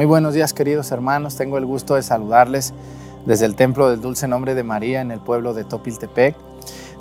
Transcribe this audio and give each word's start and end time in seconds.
Muy 0.00 0.06
buenos 0.06 0.32
días 0.32 0.54
queridos 0.54 0.92
hermanos, 0.92 1.36
tengo 1.36 1.58
el 1.58 1.66
gusto 1.66 1.94
de 1.94 2.02
saludarles 2.02 2.72
desde 3.26 3.44
el 3.44 3.54
Templo 3.54 3.90
del 3.90 4.00
Dulce 4.00 4.26
Nombre 4.26 4.54
de 4.54 4.62
María 4.62 5.02
en 5.02 5.10
el 5.10 5.20
pueblo 5.20 5.52
de 5.52 5.64
Topiltepec, 5.64 6.34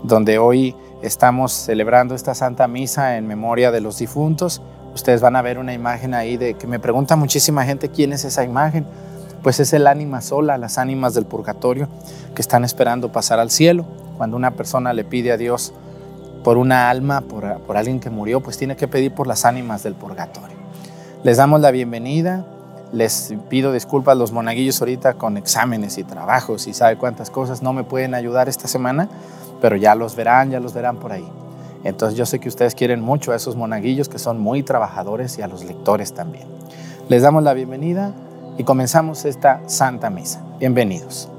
donde 0.04 0.38
hoy 0.38 0.76
estamos 1.02 1.54
celebrando 1.54 2.14
esta 2.14 2.36
Santa 2.36 2.68
Misa 2.68 3.16
en 3.16 3.26
memoria 3.26 3.72
de 3.72 3.80
los 3.80 4.00
difuntos. 4.00 4.62
Ustedes 4.94 5.22
van 5.22 5.38
a 5.38 5.42
ver 5.42 5.60
una 5.60 5.74
imagen 5.74 6.14
ahí 6.14 6.36
de 6.36 6.56
que 6.56 6.68
me 6.68 6.78
pregunta 6.78 7.16
muchísima 7.16 7.64
gente 7.64 7.88
quién 7.88 8.12
es 8.12 8.26
esa 8.26 8.44
imagen. 8.44 8.86
Pues 9.44 9.62
es 9.62 9.72
el 9.72 9.88
ánima 9.88 10.20
sola, 10.20 10.58
las 10.58 10.78
ánimas 10.78 11.14
del 11.14 11.26
purgatorio 11.26 11.88
que 12.36 12.42
están 12.42 12.66
esperando 12.66 13.14
pasar 13.14 13.40
al 13.40 13.50
cielo. 13.50 13.86
Cuando 14.18 14.36
una 14.36 14.52
persona 14.52 14.92
le 14.92 15.06
pide 15.06 15.32
a 15.32 15.38
Dios 15.38 15.72
por 16.44 16.58
una 16.58 16.90
alma, 16.90 17.22
por, 17.22 17.62
por 17.62 17.78
alguien 17.78 18.02
que 18.02 18.10
murió, 18.10 18.42
pues 18.42 18.58
tiene 18.58 18.76
que 18.76 18.90
pedir 18.90 19.14
por 19.14 19.26
las 19.26 19.46
ánimas 19.46 19.84
del 19.84 19.96
purgatorio. 19.96 20.58
Les 21.24 21.38
damos 21.38 21.62
la 21.62 21.72
bienvenida 21.72 22.46
les 22.92 23.34
pido 23.50 23.72
disculpas 23.72 24.18
los 24.18 24.32
monaguillos 24.32 24.82
ahorita 24.82 25.14
con 25.14 25.38
exámenes 25.38 25.98
y 25.98 26.04
trabajos 26.04 26.68
y 26.68 26.74
sabe 26.74 26.98
cuántas 26.98 27.30
cosas 27.30 27.62
no 27.62 27.74
me 27.74 27.84
pueden 27.84 28.16
ayudar 28.16 28.50
esta 28.50 28.68
semana, 28.68 29.10
pero 29.62 29.76
ya 29.76 29.96
los 29.96 30.16
verán, 30.16 30.52
ya 30.52 30.60
los 30.60 30.74
verán 30.74 30.98
por 30.98 31.12
ahí. 31.12 31.28
Entonces 31.84 32.18
yo 32.18 32.26
sé 32.26 32.40
que 32.40 32.50
ustedes 32.50 32.76
quieren 32.76 33.02
mucho 33.02 33.32
a 33.32 33.36
esos 33.36 33.56
monaguillos 33.56 34.10
que 34.10 34.20
son 34.20 34.40
muy 34.40 34.64
trabajadores 34.64 35.38
y 35.38 35.42
a 35.42 35.48
los 35.48 35.64
lectores 35.64 36.14
también. 36.14 36.48
Les 37.08 37.22
damos 37.22 37.44
la 37.44 37.54
bienvenida 37.54 38.14
y 38.58 38.64
comenzamos 38.64 39.26
esta 39.26 39.62
Santa 39.68 40.10
Misa. 40.10 40.44
Bienvenidos. 40.60 41.30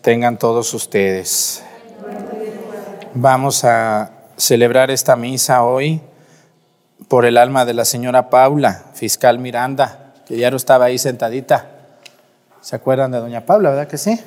Tengan 0.00 0.38
todos 0.38 0.72
ustedes. 0.72 1.62
Vamos 3.14 3.64
a 3.64 4.10
celebrar 4.36 4.90
esta 4.90 5.14
misa 5.16 5.62
hoy 5.64 6.00
por 7.08 7.26
el 7.26 7.36
alma 7.36 7.66
de 7.66 7.74
la 7.74 7.84
señora 7.84 8.30
Paula, 8.30 8.84
fiscal 8.94 9.38
Miranda, 9.38 10.14
que 10.26 10.38
ya 10.38 10.50
no 10.50 10.56
estaba 10.56 10.86
ahí 10.86 10.96
sentadita. 10.96 11.68
¿Se 12.62 12.76
acuerdan 12.76 13.10
de 13.10 13.18
doña 13.18 13.44
Paula, 13.44 13.70
verdad 13.70 13.88
que 13.88 13.98
sí? 13.98 14.18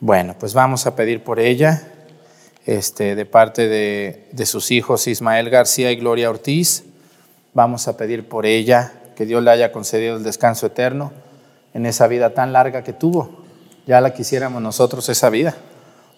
Bueno, 0.00 0.34
pues 0.38 0.54
vamos 0.54 0.86
a 0.86 0.96
pedir 0.96 1.22
por 1.22 1.38
ella, 1.38 1.82
este, 2.64 3.14
de 3.14 3.26
parte 3.26 3.68
de, 3.68 4.26
de 4.32 4.46
sus 4.46 4.72
hijos 4.72 5.06
Ismael 5.06 5.50
García 5.50 5.92
y 5.92 5.96
Gloria 5.96 6.30
Ortiz. 6.30 6.84
Vamos 7.54 7.86
a 7.86 7.96
pedir 7.96 8.28
por 8.28 8.44
ella 8.44 8.92
que 9.14 9.24
Dios 9.24 9.42
le 9.42 9.52
haya 9.52 9.70
concedido 9.70 10.16
el 10.16 10.24
descanso 10.24 10.66
eterno 10.66 11.12
en 11.74 11.86
esa 11.86 12.08
vida 12.08 12.34
tan 12.34 12.52
larga 12.52 12.82
que 12.82 12.92
tuvo 12.92 13.45
ya 13.86 14.00
la 14.00 14.12
quisiéramos 14.12 14.60
nosotros 14.60 15.08
esa 15.08 15.30
vida 15.30 15.54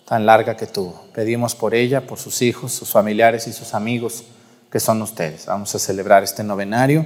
tan 0.08 0.24
larga 0.24 0.56
que 0.56 0.66
tuvo. 0.66 1.04
Pedimos 1.12 1.54
por 1.54 1.74
ella, 1.74 2.06
por 2.06 2.18
sus 2.18 2.40
hijos, 2.40 2.72
sus 2.72 2.90
familiares 2.90 3.46
y 3.46 3.52
sus 3.52 3.74
amigos, 3.74 4.24
que 4.72 4.80
son 4.80 5.02
ustedes. 5.02 5.44
Vamos 5.46 5.74
a 5.74 5.78
celebrar 5.78 6.22
este 6.24 6.42
novenario 6.42 7.04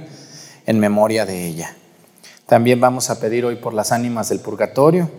en 0.65 0.79
memoria 0.79 1.25
de 1.25 1.45
ella. 1.45 1.75
También 2.47 2.79
vamos 2.79 3.09
a 3.09 3.19
pedir 3.19 3.45
hoy 3.45 3.57
por 3.57 3.73
las 3.73 3.91
ánimas 3.91 4.29
del 4.29 4.39
purgatorio. 4.39 5.11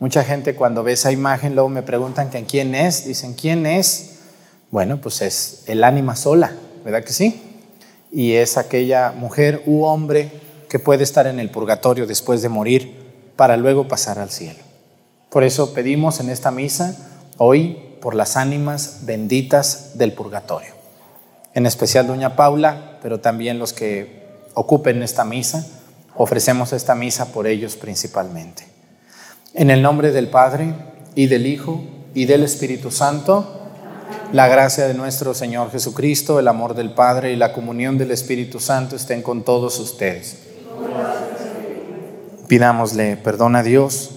Mucha 0.00 0.24
gente 0.24 0.56
cuando 0.56 0.82
ve 0.82 0.92
esa 0.92 1.12
imagen 1.12 1.54
luego 1.54 1.68
me 1.68 1.82
preguntan 1.82 2.30
quién 2.48 2.74
es, 2.74 3.04
dicen, 3.04 3.34
¿quién 3.34 3.66
es? 3.66 4.18
Bueno, 4.72 5.00
pues 5.00 5.22
es 5.22 5.62
el 5.66 5.84
ánima 5.84 6.16
sola, 6.16 6.52
¿verdad 6.84 7.04
que 7.04 7.12
sí? 7.12 7.40
Y 8.10 8.32
es 8.32 8.56
aquella 8.56 9.12
mujer 9.12 9.62
u 9.66 9.84
hombre 9.84 10.32
que 10.68 10.80
puede 10.80 11.04
estar 11.04 11.28
en 11.28 11.38
el 11.38 11.50
purgatorio 11.50 12.06
después 12.06 12.42
de 12.42 12.48
morir 12.48 12.96
para 13.36 13.56
luego 13.56 13.86
pasar 13.86 14.18
al 14.18 14.30
cielo. 14.30 14.69
Por 15.30 15.44
eso 15.44 15.72
pedimos 15.72 16.18
en 16.18 16.28
esta 16.28 16.50
misa 16.50 16.96
hoy 17.38 17.78
por 18.00 18.16
las 18.16 18.36
ánimas 18.36 19.00
benditas 19.02 19.92
del 19.94 20.12
purgatorio. 20.12 20.72
En 21.54 21.66
especial 21.66 22.08
Doña 22.08 22.34
Paula, 22.34 22.98
pero 23.00 23.20
también 23.20 23.60
los 23.60 23.72
que 23.72 24.26
ocupen 24.54 25.04
esta 25.04 25.24
misa, 25.24 25.64
ofrecemos 26.16 26.72
esta 26.72 26.96
misa 26.96 27.26
por 27.26 27.46
ellos 27.46 27.76
principalmente. 27.76 28.64
En 29.54 29.70
el 29.70 29.82
nombre 29.82 30.10
del 30.10 30.28
Padre 30.28 30.74
y 31.14 31.28
del 31.28 31.46
Hijo 31.46 31.80
y 32.12 32.24
del 32.24 32.42
Espíritu 32.42 32.90
Santo, 32.90 33.68
la 34.32 34.48
gracia 34.48 34.88
de 34.88 34.94
nuestro 34.94 35.32
Señor 35.34 35.70
Jesucristo, 35.70 36.40
el 36.40 36.48
amor 36.48 36.74
del 36.74 36.92
Padre 36.92 37.32
y 37.32 37.36
la 37.36 37.52
comunión 37.52 37.98
del 37.98 38.10
Espíritu 38.10 38.58
Santo 38.58 38.96
estén 38.96 39.22
con 39.22 39.44
todos 39.44 39.78
ustedes. 39.78 40.38
Pidámosle 42.48 43.16
perdón 43.16 43.54
a 43.54 43.62
Dios 43.62 44.16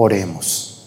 Oremos. 0.00 0.86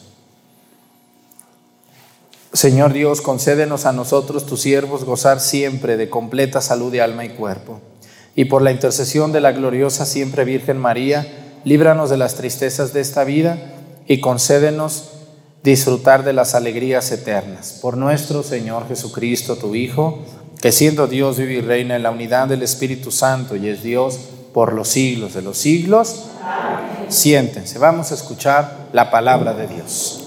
Señor 2.53 2.93
Dios, 2.93 3.19
concédenos 3.19 3.85
a 3.85 3.91
nosotros, 3.91 4.45
tus 4.45 4.61
siervos, 4.61 5.03
gozar 5.03 5.41
siempre 5.41 5.97
de 5.97 6.09
completa 6.09 6.61
salud 6.61 6.93
de 6.93 7.01
alma 7.01 7.25
y 7.25 7.29
cuerpo. 7.31 7.81
Y 8.37 8.45
por 8.45 8.61
la 8.61 8.71
intercesión 8.71 9.33
de 9.33 9.41
la 9.41 9.51
gloriosa 9.51 10.05
siempre 10.05 10.45
Virgen 10.45 10.77
María, 10.77 11.27
líbranos 11.65 12.09
de 12.09 12.15
las 12.15 12.35
tristezas 12.35 12.93
de 12.93 13.01
esta 13.01 13.25
vida 13.25 13.57
y 14.07 14.21
concédenos 14.21 15.09
disfrutar 15.61 16.23
de 16.23 16.31
las 16.31 16.55
alegrías 16.55 17.11
eternas. 17.11 17.79
Por 17.81 17.97
nuestro 17.97 18.43
Señor 18.43 18.87
Jesucristo, 18.87 19.57
tu 19.57 19.75
Hijo, 19.75 20.19
que 20.61 20.71
siendo 20.71 21.07
Dios 21.07 21.37
vive 21.37 21.55
y 21.55 21.61
reina 21.61 21.97
en 21.97 22.03
la 22.03 22.11
unidad 22.11 22.47
del 22.47 22.63
Espíritu 22.63 23.11
Santo 23.11 23.57
y 23.57 23.67
es 23.67 23.83
Dios 23.83 24.17
por 24.53 24.71
los 24.71 24.87
siglos 24.87 25.33
de 25.33 25.41
los 25.41 25.57
siglos. 25.57 26.27
Amén. 26.41 27.11
Siéntense, 27.11 27.77
vamos 27.77 28.13
a 28.13 28.15
escuchar 28.15 28.80
la 28.93 29.09
palabra 29.09 29.53
de 29.53 29.67
Dios. 29.67 30.17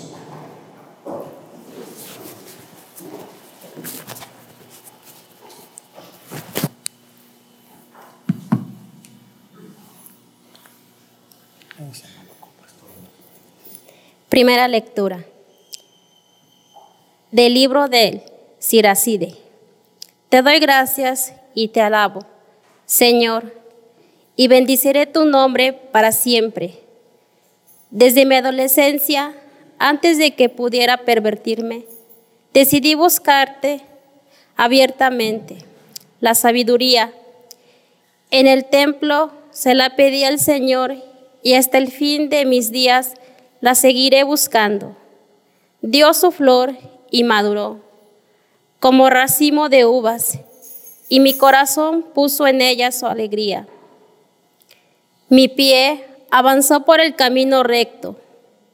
Primera 14.29 14.67
lectura 14.67 15.25
del 17.31 17.55
libro 17.55 17.89
del 17.89 18.23
Siracide. 18.59 19.37
Te 20.29 20.43
doy 20.43 20.59
gracias 20.59 21.35
y 21.55 21.69
te 21.69 21.81
alabo, 21.81 22.27
Señor, 22.85 23.55
y 24.35 24.49
bendiciré 24.49 25.07
tu 25.07 25.25
nombre 25.25 25.73
para 25.73 26.11
siempre. 26.11 26.84
Desde 27.95 28.27
mi 28.27 28.35
adolescencia, 28.35 29.37
antes 29.79 30.19
de 30.19 30.35
que 30.35 30.49
pudiera 30.49 31.05
pervertirme, 31.05 31.85
decidí 32.53 32.97
buscarte 32.97 33.83
abiertamente 34.57 35.59
la 36.19 36.35
sabiduría. 36.35 37.13
En 38.33 38.49
el 38.49 38.65
templo 38.65 39.31
se 39.53 39.77
la 39.77 39.95
pedí 39.95 40.25
al 40.25 40.41
Señor 40.41 40.97
y 41.45 41.55
hasta 41.55 41.79
el 41.79 41.89
fin 41.89 42.31
de 42.31 42.45
mis 42.47 42.73
días 42.73 43.15
la 43.61 43.77
seguiré 43.77 44.25
buscando. 44.25 44.97
Dio 45.81 46.15
su 46.15 46.33
flor 46.33 46.77
y 47.13 47.23
maduró, 47.23 47.79
como 48.81 49.09
racimo 49.09 49.69
de 49.69 49.87
uvas, 49.87 50.41
y 51.09 51.21
mi 51.21 51.37
corazón 51.37 52.03
puso 52.13 52.49
en 52.49 52.61
ella 52.61 52.91
su 52.91 53.07
alegría. 53.07 53.69
Mi 55.29 55.47
pie 55.47 56.07
avanzó 56.35 56.85
por 56.85 57.01
el 57.01 57.15
camino 57.15 57.63
recto, 57.63 58.17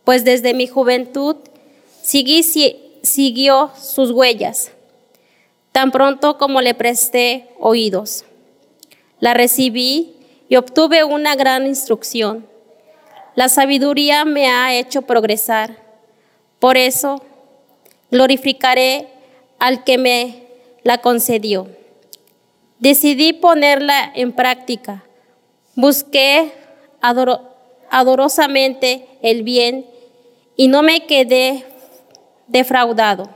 pues 0.04 0.24
desde 0.24 0.54
mi 0.54 0.66
juventud 0.66 1.36
siguió 2.02 3.70
sus 3.78 4.10
huellas, 4.10 4.72
tan 5.72 5.90
pronto 5.90 6.38
como 6.38 6.60
le 6.60 6.74
presté 6.74 7.48
oídos. 7.58 8.24
La 9.18 9.34
recibí 9.34 10.14
y 10.48 10.56
obtuve 10.56 11.04
una 11.04 11.36
gran 11.36 11.66
instrucción 11.66 12.50
la 13.34 13.48
sabiduría 13.48 14.24
me 14.24 14.48
ha 14.48 14.74
hecho 14.74 15.02
progresar. 15.02 15.76
Por 16.58 16.76
eso 16.76 17.22
glorificaré 18.10 19.08
al 19.58 19.84
que 19.84 19.98
me 19.98 20.46
la 20.82 20.98
concedió. 20.98 21.68
Decidí 22.80 23.32
ponerla 23.32 24.12
en 24.14 24.32
práctica. 24.32 25.04
Busqué 25.74 26.52
adorosamente 27.90 29.06
el 29.22 29.42
bien 29.42 29.86
y 30.56 30.68
no 30.68 30.82
me 30.82 31.06
quedé 31.06 31.64
defraudado. 32.46 33.28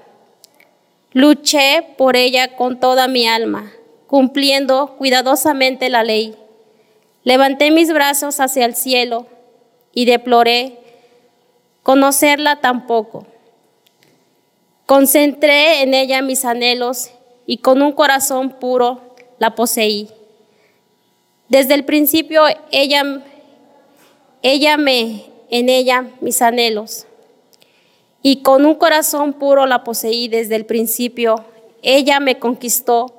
Luché 1.12 1.84
por 1.96 2.16
ella 2.16 2.56
con 2.56 2.80
toda 2.80 3.06
mi 3.06 3.26
alma, 3.26 3.72
cumpliendo 4.06 4.96
cuidadosamente 4.96 5.88
la 5.88 6.02
ley. 6.02 6.34
Levanté 7.22 7.70
mis 7.70 7.92
brazos 7.92 8.40
hacia 8.40 8.64
el 8.64 8.74
cielo 8.74 9.26
y 9.92 10.06
deploré 10.06 10.78
conocerla 11.82 12.60
tampoco. 12.60 13.26
Concentré 14.86 15.82
en 15.82 15.94
ella 15.94 16.20
mis 16.20 16.44
anhelos 16.44 17.10
y 17.46 17.58
con 17.58 17.80
un 17.80 17.92
corazón 17.92 18.50
puro 18.58 19.14
la 19.38 19.54
poseí. 19.54 20.10
Desde 21.48 21.74
el 21.74 21.84
principio 21.84 22.42
ella, 22.70 23.22
ella 24.44 24.76
me, 24.76 25.24
en 25.48 25.70
ella 25.70 26.04
mis 26.20 26.42
anhelos. 26.42 27.06
Y 28.20 28.42
con 28.42 28.66
un 28.66 28.74
corazón 28.74 29.32
puro 29.32 29.64
la 29.64 29.84
poseí 29.84 30.28
desde 30.28 30.54
el 30.54 30.66
principio. 30.66 31.46
Ella 31.82 32.20
me 32.20 32.38
conquistó, 32.38 33.16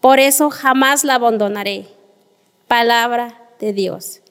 por 0.00 0.20
eso 0.20 0.48
jamás 0.48 1.04
la 1.04 1.16
abandonaré. 1.16 1.86
Palabra 2.66 3.42
de 3.60 3.74
Dios. 3.74 4.22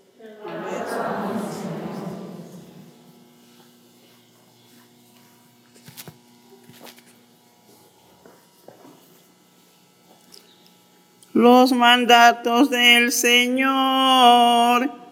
Los 11.34 11.74
mandatos 11.74 12.72
del 12.72 13.12
Señor 13.12 15.03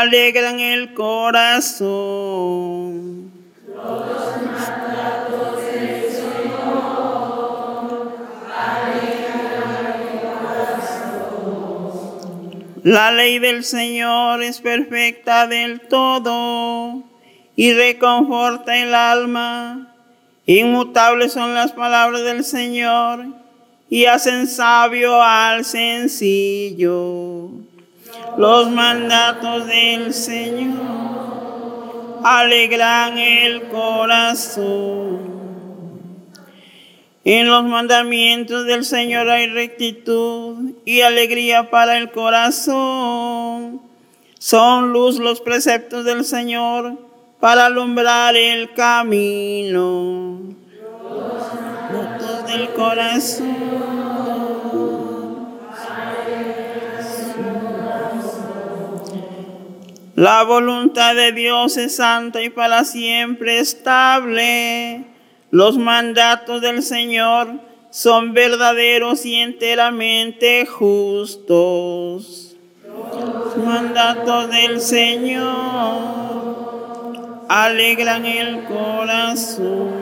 alegran 0.00 0.58
el 0.58 0.94
corazón. 0.94 1.90
Los 3.66 4.42
mandatos 4.42 5.64
del 5.66 6.10
Señor 6.10 7.42
alegran 8.56 9.86
el 10.00 10.20
corazón. 10.20 11.50
La 12.84 13.12
ley 13.12 13.38
del 13.38 13.64
Señor 13.64 14.42
es 14.42 14.62
perfecta 14.62 15.46
del 15.46 15.80
todo 15.80 17.02
y 17.54 17.74
reconforta 17.74 18.74
el 18.78 18.94
alma. 18.94 19.94
Inmutables 20.46 21.34
son 21.34 21.52
las 21.54 21.72
palabras 21.72 22.22
del 22.24 22.44
Señor 22.44 23.26
y 23.90 24.06
hacen 24.06 24.46
sabio 24.46 25.22
al 25.22 25.66
sencillo. 25.66 27.50
Los 28.36 28.70
mandatos 28.70 29.66
del 29.66 30.14
Señor 30.14 30.80
alegran 32.24 33.18
el 33.18 33.68
corazón. 33.68 35.32
En 37.24 37.48
los 37.48 37.64
mandamientos 37.64 38.66
del 38.66 38.84
Señor 38.84 39.28
hay 39.28 39.46
rectitud 39.46 40.72
y 40.84 41.02
alegría 41.02 41.70
para 41.70 41.98
el 41.98 42.10
corazón. 42.10 43.82
Son 44.38 44.92
luz 44.92 45.18
los 45.18 45.40
preceptos 45.40 46.04
del 46.04 46.24
Señor 46.24 46.98
para 47.38 47.66
alumbrar 47.66 48.34
el 48.34 48.72
camino. 48.72 50.38
Los 51.92 52.46
del 52.46 52.70
corazón 52.70 54.01
La 60.14 60.42
voluntad 60.42 61.14
de 61.14 61.32
Dios 61.32 61.78
es 61.78 61.96
santa 61.96 62.42
y 62.42 62.50
para 62.50 62.84
siempre 62.84 63.60
estable. 63.60 65.04
Los 65.50 65.78
mandatos 65.78 66.60
del 66.60 66.82
Señor 66.82 67.60
son 67.88 68.34
verdaderos 68.34 69.24
y 69.24 69.36
enteramente 69.36 70.66
justos. 70.66 72.56
Los 72.84 73.56
mandatos 73.56 74.50
del 74.50 74.82
Señor 74.82 75.46
alegran 77.48 78.26
el 78.26 78.64
corazón. 78.64 79.92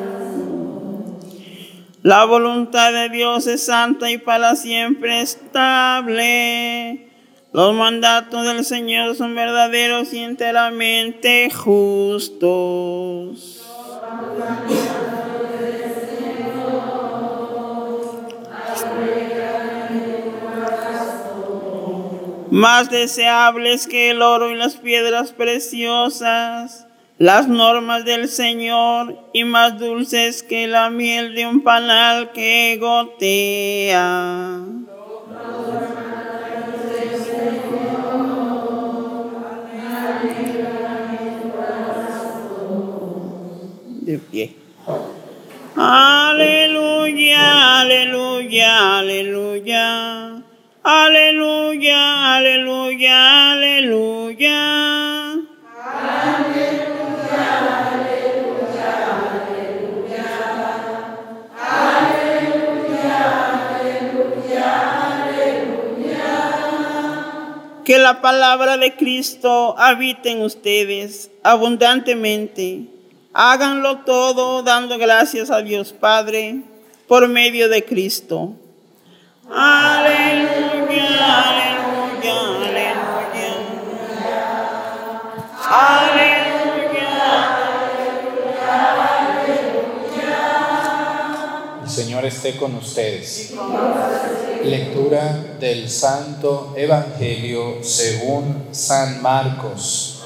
La 2.02 2.24
voluntad 2.24 2.92
de 2.92 3.10
Dios 3.10 3.46
es 3.46 3.64
santa 3.64 4.10
y 4.10 4.18
para 4.18 4.56
siempre 4.56 5.20
estable. 5.20 7.09
Los 7.52 7.74
mandatos 7.74 8.46
del 8.46 8.64
Señor 8.64 9.16
son 9.16 9.34
verdaderos 9.34 10.12
y 10.12 10.20
enteramente 10.20 11.50
justos. 11.50 12.46
Más 22.50 22.88
deseables 22.88 23.88
que 23.88 24.10
el 24.10 24.22
oro 24.22 24.50
y 24.50 24.54
las 24.54 24.76
piedras 24.76 25.32
preciosas, 25.32 26.86
las 27.18 27.48
normas 27.48 28.04
del 28.04 28.28
Señor 28.28 29.18
y 29.32 29.42
más 29.42 29.76
dulces 29.76 30.44
que 30.44 30.68
la 30.68 30.88
miel 30.88 31.34
de 31.34 31.48
un 31.48 31.64
panal 31.64 32.30
que 32.30 32.78
gotea. 32.80 34.60
De 44.10 44.18
pie. 44.18 44.56
Aleluya, 45.76 47.80
aleluya, 47.80 48.98
aleluya. 48.98 50.42
Aleluya, 50.82 52.36
aleluya, 52.36 53.52
aleluya. 53.52 54.60
Que 67.84 67.98
la 67.98 68.20
palabra 68.20 68.76
de 68.76 68.94
Cristo 68.94 69.74
habite 69.76 70.30
en 70.30 70.42
ustedes 70.42 71.32
abundantemente. 71.42 72.99
Háganlo 73.42 74.00
todo 74.00 74.62
dando 74.62 74.98
gracias 74.98 75.50
a 75.50 75.62
Dios 75.62 75.94
Padre 75.94 76.60
por 77.08 77.26
medio 77.26 77.70
de 77.70 77.82
Cristo. 77.86 78.52
Aleluya, 79.50 81.06
aleluya, 81.48 82.34
aleluya. 82.50 83.30
Aleluya. 85.70 86.50
El 91.82 91.88
Señor 91.88 92.26
esté 92.26 92.58
con 92.58 92.74
ustedes. 92.74 93.54
Lectura 94.62 95.56
del 95.58 95.88
Santo 95.88 96.74
Evangelio 96.76 97.82
según 97.82 98.66
San 98.72 99.22
Marcos. 99.22 100.19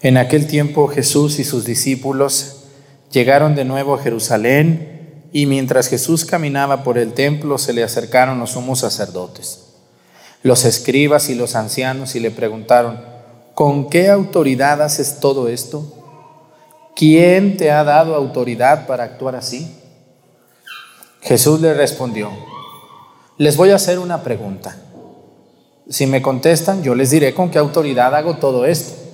En 0.00 0.16
aquel 0.16 0.46
tiempo 0.46 0.86
Jesús 0.86 1.40
y 1.40 1.44
sus 1.44 1.64
discípulos 1.64 2.58
llegaron 3.10 3.56
de 3.56 3.64
nuevo 3.64 3.94
a 3.94 4.02
Jerusalén 4.02 5.24
y 5.32 5.46
mientras 5.46 5.88
Jesús 5.88 6.24
caminaba 6.24 6.84
por 6.84 6.98
el 6.98 7.14
templo 7.14 7.58
se 7.58 7.72
le 7.72 7.82
acercaron 7.82 8.38
los 8.38 8.50
sumos 8.50 8.78
sacerdotes, 8.80 9.64
los 10.42 10.64
escribas 10.64 11.28
y 11.30 11.34
los 11.34 11.56
ancianos 11.56 12.14
y 12.14 12.20
le 12.20 12.30
preguntaron, 12.30 13.00
¿con 13.54 13.90
qué 13.90 14.08
autoridad 14.08 14.82
haces 14.82 15.18
todo 15.18 15.48
esto? 15.48 15.92
¿Quién 16.94 17.56
te 17.56 17.72
ha 17.72 17.82
dado 17.82 18.14
autoridad 18.14 18.86
para 18.86 19.02
actuar 19.02 19.34
así? 19.34 19.74
Jesús 21.22 21.60
le 21.60 21.74
respondió, 21.74 22.30
les 23.36 23.56
voy 23.56 23.70
a 23.70 23.76
hacer 23.76 23.98
una 23.98 24.22
pregunta. 24.22 24.76
Si 25.88 26.06
me 26.06 26.22
contestan, 26.22 26.84
yo 26.84 26.94
les 26.94 27.10
diré 27.10 27.34
con 27.34 27.50
qué 27.50 27.58
autoridad 27.58 28.14
hago 28.14 28.36
todo 28.36 28.64
esto. 28.64 29.07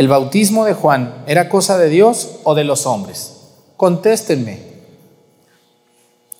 ¿El 0.00 0.08
bautismo 0.08 0.64
de 0.64 0.72
Juan 0.72 1.12
era 1.26 1.50
cosa 1.50 1.76
de 1.76 1.90
Dios 1.90 2.36
o 2.44 2.54
de 2.54 2.64
los 2.64 2.86
hombres? 2.86 3.34
Contéstenme. 3.76 4.60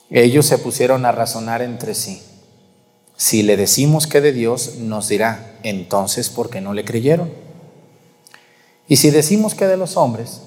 Ellos 0.09 0.47
se 0.47 0.57
pusieron 0.57 1.05
a 1.05 1.12
razonar 1.12 1.61
entre 1.61 1.95
sí. 1.95 2.23
Si 3.19 3.43
le 3.43 3.59
decimos 3.59 4.07
que 4.07 4.23
de 4.23 4.33
Dios, 4.33 4.76
nos 4.76 5.09
dirá, 5.09 5.59
entonces, 5.62 6.31
¿por 6.31 6.49
qué 6.49 6.62
no 6.62 6.73
le 6.73 6.87
creyeron? 6.87 7.31
Y 8.88 8.97
si 8.97 9.11
decimos 9.11 9.55
que 9.55 9.67
de 9.67 9.76
los 9.76 9.99
hombres, 9.99 10.40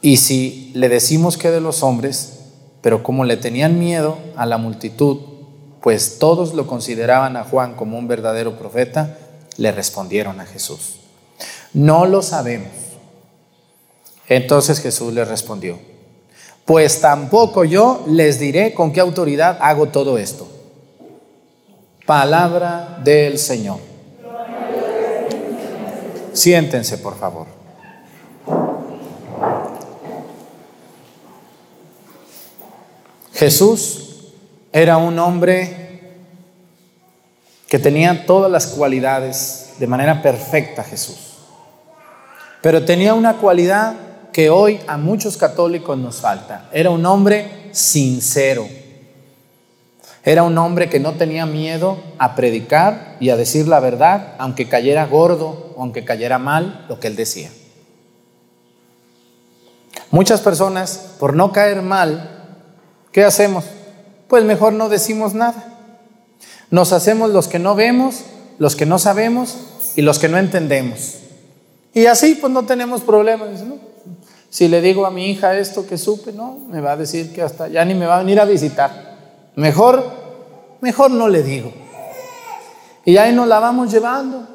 y 0.00 0.18
si 0.18 0.70
le 0.76 0.88
decimos 0.88 1.36
que 1.36 1.50
de 1.50 1.60
los 1.60 1.82
hombres, 1.82 2.42
pero 2.80 3.02
como 3.02 3.24
le 3.24 3.36
tenían 3.36 3.80
miedo 3.80 4.18
a 4.36 4.46
la 4.46 4.56
multitud, 4.56 5.18
pues 5.82 6.20
todos 6.20 6.54
lo 6.54 6.68
consideraban 6.68 7.36
a 7.36 7.42
Juan 7.42 7.74
como 7.74 7.98
un 7.98 8.06
verdadero 8.06 8.56
profeta, 8.56 9.18
le 9.56 9.72
respondieron 9.72 10.40
a 10.40 10.46
Jesús, 10.46 10.96
no 11.72 12.06
lo 12.06 12.22
sabemos. 12.22 12.68
Entonces 14.28 14.80
Jesús 14.80 15.12
le 15.12 15.24
respondió, 15.24 15.78
pues 16.64 17.00
tampoco 17.00 17.64
yo 17.64 18.04
les 18.06 18.38
diré 18.38 18.74
con 18.74 18.92
qué 18.92 19.00
autoridad 19.00 19.58
hago 19.60 19.88
todo 19.88 20.18
esto. 20.18 20.46
Palabra 22.06 23.00
del 23.02 23.38
Señor. 23.38 23.78
Siéntense, 26.32 26.98
por 26.98 27.18
favor. 27.18 27.46
Jesús 33.32 34.32
era 34.70 34.98
un 34.98 35.18
hombre 35.18 35.79
que 37.70 37.78
tenía 37.78 38.26
todas 38.26 38.50
las 38.50 38.66
cualidades 38.66 39.74
de 39.78 39.86
manera 39.86 40.22
perfecta, 40.22 40.82
Jesús. 40.82 41.36
Pero 42.60 42.84
tenía 42.84 43.14
una 43.14 43.36
cualidad 43.36 43.94
que 44.32 44.50
hoy 44.50 44.80
a 44.88 44.96
muchos 44.96 45.36
católicos 45.36 45.96
nos 45.96 46.16
falta. 46.16 46.68
Era 46.72 46.90
un 46.90 47.06
hombre 47.06 47.68
sincero. 47.70 48.66
Era 50.24 50.42
un 50.42 50.58
hombre 50.58 50.90
que 50.90 50.98
no 50.98 51.12
tenía 51.12 51.46
miedo 51.46 52.02
a 52.18 52.34
predicar 52.34 53.16
y 53.20 53.30
a 53.30 53.36
decir 53.36 53.68
la 53.68 53.78
verdad, 53.78 54.34
aunque 54.38 54.68
cayera 54.68 55.06
gordo 55.06 55.72
o 55.76 55.82
aunque 55.82 56.04
cayera 56.04 56.40
mal 56.40 56.86
lo 56.88 56.98
que 56.98 57.06
él 57.06 57.14
decía. 57.14 57.52
Muchas 60.10 60.40
personas, 60.40 61.14
por 61.20 61.36
no 61.36 61.52
caer 61.52 61.82
mal, 61.82 62.48
¿qué 63.12 63.22
hacemos? 63.22 63.64
Pues 64.26 64.42
mejor 64.42 64.72
no 64.72 64.88
decimos 64.88 65.34
nada. 65.34 65.69
Nos 66.70 66.92
hacemos 66.92 67.30
los 67.30 67.48
que 67.48 67.58
no 67.58 67.74
vemos, 67.74 68.24
los 68.58 68.76
que 68.76 68.86
no 68.86 68.98
sabemos 68.98 69.56
y 69.96 70.02
los 70.02 70.18
que 70.18 70.28
no 70.28 70.38
entendemos. 70.38 71.16
Y 71.92 72.06
así 72.06 72.36
pues 72.36 72.52
no 72.52 72.64
tenemos 72.64 73.00
problemas. 73.00 73.48
Si 74.48 74.68
le 74.68 74.80
digo 74.80 75.06
a 75.06 75.10
mi 75.10 75.30
hija 75.30 75.56
esto 75.58 75.86
que 75.86 75.98
supe, 75.98 76.32
no, 76.32 76.58
me 76.68 76.80
va 76.80 76.92
a 76.92 76.96
decir 76.96 77.32
que 77.32 77.42
hasta 77.42 77.68
ya 77.68 77.84
ni 77.84 77.94
me 77.94 78.06
va 78.06 78.16
a 78.16 78.18
venir 78.20 78.40
a 78.40 78.44
visitar. 78.44 79.50
Mejor, 79.56 80.04
mejor 80.80 81.10
no 81.10 81.28
le 81.28 81.42
digo. 81.42 81.72
Y 83.04 83.16
ahí 83.16 83.34
nos 83.34 83.48
la 83.48 83.58
vamos 83.58 83.92
llevando. 83.92 84.46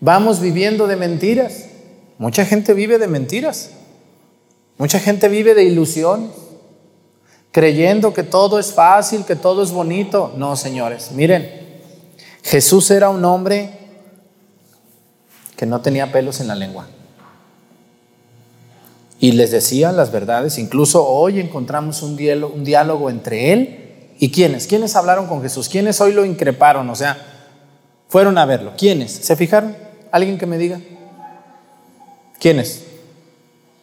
Vamos 0.00 0.40
viviendo 0.40 0.86
de 0.86 0.96
mentiras. 0.96 1.66
Mucha 2.18 2.44
gente 2.44 2.74
vive 2.74 2.98
de 2.98 3.06
mentiras. 3.06 3.70
Mucha 4.78 4.98
gente 4.98 5.28
vive 5.28 5.54
de 5.54 5.64
ilusiones. 5.64 6.30
Creyendo 7.52 8.14
que 8.14 8.22
todo 8.22 8.58
es 8.58 8.72
fácil, 8.72 9.24
que 9.24 9.36
todo 9.36 9.62
es 9.62 9.72
bonito. 9.72 10.32
No, 10.36 10.54
señores, 10.54 11.10
miren, 11.12 11.50
Jesús 12.42 12.90
era 12.90 13.10
un 13.10 13.24
hombre 13.24 13.70
que 15.56 15.66
no 15.66 15.80
tenía 15.80 16.12
pelos 16.12 16.40
en 16.40 16.48
la 16.48 16.54
lengua. 16.54 16.86
Y 19.18 19.32
les 19.32 19.50
decía 19.50 19.92
las 19.92 20.12
verdades. 20.12 20.58
Incluso 20.58 21.06
hoy 21.06 21.40
encontramos 21.40 22.02
un 22.02 22.16
diálogo, 22.16 23.10
entre 23.10 23.52
él 23.52 24.14
y 24.18 24.30
quiénes. 24.30 24.66
¿Quiénes 24.66 24.96
hablaron 24.96 25.26
con 25.26 25.42
Jesús? 25.42 25.68
¿Quiénes 25.68 26.00
hoy 26.00 26.12
lo 26.12 26.24
increparon? 26.24 26.88
O 26.88 26.94
sea, 26.94 27.18
fueron 28.08 28.38
a 28.38 28.46
verlo. 28.46 28.72
¿Quiénes? 28.78 29.12
¿Se 29.12 29.36
fijaron? 29.36 29.76
¿Alguien 30.10 30.38
que 30.38 30.46
me 30.46 30.56
diga? 30.56 30.80
¿Quiénes? 32.38 32.84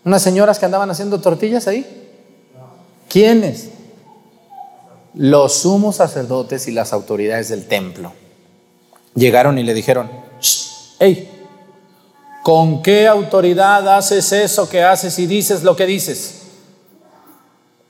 ¿Unas 0.04 0.24
señoras 0.24 0.58
que 0.58 0.66
andaban 0.66 0.90
haciendo 0.90 1.22
tortillas 1.22 1.68
ahí? 1.68 2.07
¿Quiénes? 3.10 3.70
Los 5.14 5.60
sumos 5.60 5.98
sacerdotes 5.98 6.68
y 6.68 6.72
las 6.72 6.94
autoridades 6.94 7.50
del 7.50 7.68
templo. 7.68 8.14
Llegaron 9.16 9.58
y 9.58 9.64
le 9.64 9.74
dijeron, 9.74 10.10
hey, 11.00 11.30
¿con 12.44 12.84
qué 12.84 13.08
autoridad 13.08 13.96
haces 13.96 14.32
eso 14.32 14.70
que 14.70 14.84
haces 14.84 15.18
y 15.18 15.26
dices 15.26 15.64
lo 15.64 15.76
que 15.76 15.86
dices? 15.86 16.42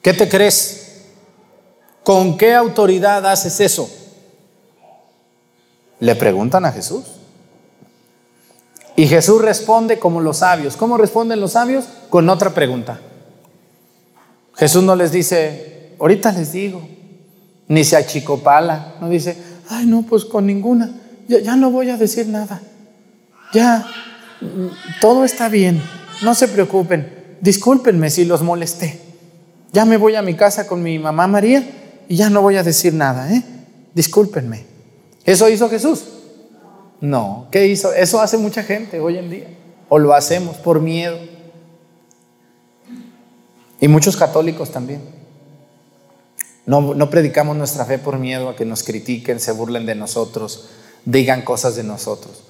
¿Qué 0.01 0.13
te 0.13 0.29
crees? 0.29 1.03
¿Con 2.03 2.37
qué 2.37 2.55
autoridad 2.55 3.25
haces 3.25 3.59
eso? 3.59 3.89
Le 5.99 6.15
preguntan 6.15 6.63
a 6.63 6.71
Jesús. 6.71 7.03
Y 8.95 9.07
Jesús 9.07 9.41
responde 9.41 9.99
como 9.99 10.21
los 10.21 10.37
sabios. 10.37 10.77
¿Cómo 10.77 10.97
responden 10.97 11.41
los 11.41 11.51
sabios? 11.51 11.85
Con 12.09 12.29
otra 12.29 12.51
pregunta. 12.53 12.99
Jesús 14.57 14.83
no 14.83 14.95
les 14.95 15.11
dice, 15.11 15.93
ahorita 15.99 16.31
les 16.31 16.51
digo, 16.51 16.81
ni 17.67 17.83
se 17.83 17.95
achicopala, 17.95 18.95
no 18.99 19.09
dice, 19.09 19.37
ay 19.69 19.85
no, 19.85 20.03
pues 20.03 20.25
con 20.25 20.45
ninguna, 20.45 20.91
ya, 21.27 21.39
ya 21.39 21.55
no 21.55 21.69
voy 21.69 21.89
a 21.89 21.97
decir 21.97 22.27
nada, 22.27 22.61
ya, 23.53 23.85
todo 24.99 25.25
está 25.25 25.49
bien, 25.49 25.81
no 26.23 26.33
se 26.33 26.47
preocupen, 26.47 27.37
discúlpenme 27.41 28.09
si 28.09 28.25
los 28.25 28.41
molesté, 28.41 28.99
ya 29.73 29.85
me 29.85 29.97
voy 29.97 30.15
a 30.15 30.21
mi 30.21 30.33
casa 30.33 30.65
con 30.65 30.81
mi 30.81 30.97
mamá 30.97 31.27
María 31.27 31.63
y 32.07 32.15
ya 32.15 32.29
no 32.29 32.41
voy 32.41 32.55
a 32.55 32.63
decir 32.63 32.93
nada, 32.93 33.31
¿eh? 33.33 33.43
Discúlpenme. 33.93 34.65
¿Eso 35.25 35.49
hizo 35.49 35.69
Jesús? 35.69 36.05
No, 37.01 37.47
¿qué 37.51 37.67
hizo? 37.67 37.93
Eso 37.93 38.21
hace 38.21 38.37
mucha 38.37 38.63
gente 38.63 38.99
hoy 38.99 39.17
en 39.17 39.29
día, 39.29 39.47
o 39.89 39.99
lo 39.99 40.13
hacemos 40.13 40.55
por 40.57 40.79
miedo. 40.81 41.17
Y 43.79 43.87
muchos 43.87 44.17
católicos 44.17 44.71
también. 44.71 45.01
No, 46.65 46.93
no 46.93 47.09
predicamos 47.09 47.55
nuestra 47.55 47.85
fe 47.85 47.97
por 47.97 48.17
miedo 48.17 48.49
a 48.49 48.55
que 48.55 48.65
nos 48.65 48.83
critiquen, 48.83 49.39
se 49.39 49.51
burlen 49.51 49.85
de 49.85 49.95
nosotros, 49.95 50.69
digan 51.05 51.43
cosas 51.43 51.75
de 51.75 51.83
nosotros. 51.83 52.43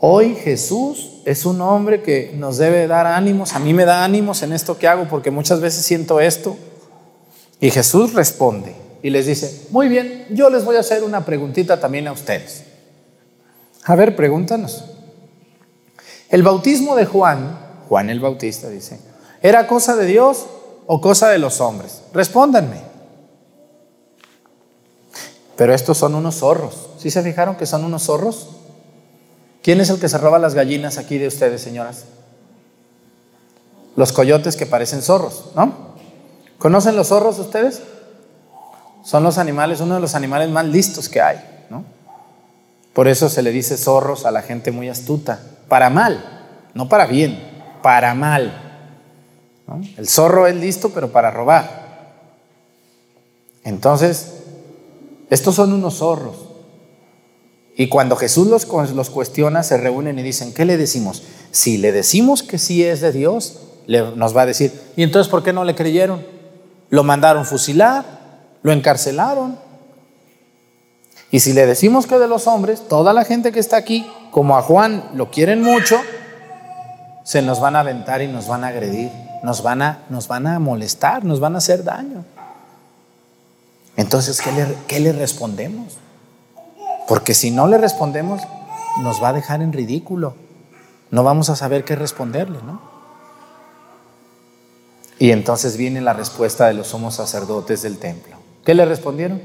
Hoy 0.00 0.36
Jesús 0.36 1.20
es 1.24 1.44
un 1.44 1.60
hombre 1.60 2.02
que 2.02 2.32
nos 2.36 2.56
debe 2.56 2.86
dar 2.86 3.06
ánimos. 3.06 3.54
A 3.54 3.58
mí 3.58 3.74
me 3.74 3.84
da 3.84 4.04
ánimos 4.04 4.42
en 4.42 4.52
esto 4.52 4.78
que 4.78 4.86
hago 4.86 5.08
porque 5.08 5.30
muchas 5.30 5.60
veces 5.60 5.84
siento 5.84 6.20
esto. 6.20 6.56
Y 7.60 7.70
Jesús 7.70 8.14
responde 8.14 8.74
y 9.02 9.10
les 9.10 9.26
dice, 9.26 9.66
muy 9.70 9.88
bien, 9.88 10.26
yo 10.30 10.50
les 10.50 10.64
voy 10.64 10.76
a 10.76 10.80
hacer 10.80 11.02
una 11.02 11.24
preguntita 11.24 11.80
también 11.80 12.06
a 12.06 12.12
ustedes. 12.12 12.62
A 13.84 13.96
ver, 13.96 14.14
pregúntanos. 14.14 14.84
El 16.30 16.42
bautismo 16.44 16.94
de 16.94 17.04
Juan, 17.04 17.58
Juan 17.88 18.10
el 18.10 18.20
Bautista 18.20 18.68
dice, 18.68 19.00
¿era 19.42 19.66
cosa 19.66 19.96
de 19.96 20.06
Dios 20.06 20.46
o 20.86 21.00
cosa 21.00 21.28
de 21.28 21.38
los 21.38 21.60
hombres? 21.60 22.02
Respóndanme. 22.12 22.82
Pero 25.56 25.74
estos 25.74 25.98
son 25.98 26.14
unos 26.14 26.36
zorros. 26.36 26.88
¿Sí 26.98 27.10
se 27.10 27.22
fijaron 27.22 27.56
que 27.56 27.66
son 27.66 27.84
unos 27.84 28.04
zorros? 28.04 28.48
¿Quién 29.62 29.80
es 29.80 29.90
el 29.90 29.98
que 29.98 30.08
se 30.08 30.16
roba 30.18 30.38
las 30.38 30.54
gallinas 30.54 30.98
aquí 30.98 31.18
de 31.18 31.26
ustedes, 31.26 31.60
señoras? 31.60 32.04
Los 33.96 34.12
coyotes 34.12 34.54
que 34.54 34.66
parecen 34.66 35.02
zorros, 35.02 35.46
¿no? 35.56 35.88
¿Conocen 36.58 36.96
los 36.96 37.08
zorros 37.08 37.38
ustedes? 37.38 37.82
Son 39.04 39.22
los 39.22 39.38
animales, 39.38 39.80
uno 39.80 39.96
de 39.96 40.00
los 40.00 40.14
animales 40.14 40.48
más 40.50 40.64
listos 40.64 41.08
que 41.08 41.20
hay, 41.20 41.38
¿no? 41.70 41.84
Por 42.92 43.08
eso 43.08 43.28
se 43.28 43.42
le 43.42 43.50
dice 43.50 43.76
zorros 43.76 44.26
a 44.26 44.30
la 44.30 44.42
gente 44.42 44.70
muy 44.70 44.88
astuta, 44.88 45.40
para 45.68 45.90
mal, 45.90 46.48
no 46.74 46.88
para 46.88 47.06
bien, 47.06 47.40
para 47.82 48.14
mal. 48.14 48.67
El 49.96 50.08
zorro 50.08 50.46
es 50.46 50.56
listo, 50.56 50.90
pero 50.90 51.12
para 51.12 51.30
robar. 51.30 51.88
Entonces, 53.64 54.34
estos 55.30 55.54
son 55.54 55.72
unos 55.72 55.98
zorros. 55.98 56.48
Y 57.76 57.88
cuando 57.88 58.16
Jesús 58.16 58.48
los, 58.48 58.66
cuestiona, 59.10 59.62
se 59.62 59.76
reúnen 59.76 60.18
y 60.18 60.22
dicen, 60.22 60.52
¿qué 60.52 60.64
le 60.64 60.76
decimos? 60.76 61.22
Si 61.52 61.78
le 61.78 61.92
decimos 61.92 62.42
que 62.42 62.58
sí 62.58 62.82
es 62.82 63.00
de 63.00 63.12
Dios, 63.12 63.60
nos 63.86 64.36
va 64.36 64.42
a 64.42 64.46
decir, 64.46 64.72
¿y 64.96 65.02
entonces 65.02 65.30
por 65.30 65.44
qué 65.44 65.52
no 65.52 65.64
le 65.64 65.74
creyeron? 65.74 66.26
Lo 66.90 67.04
mandaron 67.04 67.44
fusilar, 67.44 68.04
lo 68.62 68.72
encarcelaron. 68.72 69.58
Y 71.30 71.40
si 71.40 71.52
le 71.52 71.66
decimos 71.66 72.06
que 72.06 72.18
de 72.18 72.26
los 72.26 72.46
hombres, 72.46 72.88
toda 72.88 73.12
la 73.12 73.24
gente 73.24 73.52
que 73.52 73.60
está 73.60 73.76
aquí, 73.76 74.10
como 74.30 74.56
a 74.56 74.62
Juan 74.62 75.10
lo 75.14 75.30
quieren 75.30 75.62
mucho, 75.62 76.00
se 77.28 77.42
nos 77.42 77.60
van 77.60 77.76
a 77.76 77.80
aventar 77.80 78.22
y 78.22 78.26
nos 78.26 78.48
van 78.48 78.64
a 78.64 78.68
agredir, 78.68 79.12
nos 79.42 79.62
van 79.62 79.82
a, 79.82 80.06
nos 80.08 80.28
van 80.28 80.46
a 80.46 80.58
molestar, 80.58 81.26
nos 81.26 81.40
van 81.40 81.56
a 81.56 81.58
hacer 81.58 81.84
daño. 81.84 82.24
Entonces, 83.96 84.40
¿qué 84.40 84.50
le, 84.50 84.66
qué 84.86 84.98
le 84.98 85.12
respondemos? 85.12 85.98
Porque 87.06 87.34
si 87.34 87.50
no 87.50 87.66
le 87.66 87.76
respondemos, 87.76 88.40
nos 89.02 89.22
va 89.22 89.28
a 89.28 89.32
dejar 89.34 89.60
en 89.60 89.74
ridículo. 89.74 90.36
No 91.10 91.22
vamos 91.22 91.50
a 91.50 91.56
saber 91.56 91.84
qué 91.84 91.96
responderle, 91.96 92.60
¿no? 92.64 92.80
Y 95.18 95.30
entonces 95.32 95.76
viene 95.76 96.00
la 96.00 96.14
respuesta 96.14 96.66
de 96.66 96.72
los 96.72 96.86
somos 96.86 97.16
sacerdotes 97.16 97.82
del 97.82 97.98
templo. 97.98 98.38
¿Qué 98.64 98.74
le 98.74 98.86
respondieron? 98.86 99.42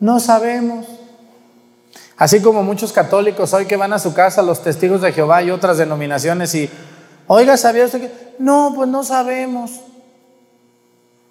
No 0.00 0.20
sabemos. 0.20 0.84
Así 2.16 2.40
como 2.40 2.62
muchos 2.62 2.92
católicos 2.92 3.52
hoy 3.52 3.66
que 3.66 3.76
van 3.76 3.92
a 3.92 3.98
su 3.98 4.14
casa, 4.14 4.40
los 4.42 4.62
testigos 4.62 5.02
de 5.02 5.12
Jehová 5.12 5.42
y 5.42 5.50
otras 5.50 5.76
denominaciones 5.76 6.54
y, 6.54 6.70
oiga, 7.26 7.56
¿sabía 7.56 7.84
usted 7.84 8.00
que? 8.00 8.34
No, 8.38 8.72
pues 8.74 8.88
no 8.88 9.04
sabemos. 9.04 9.72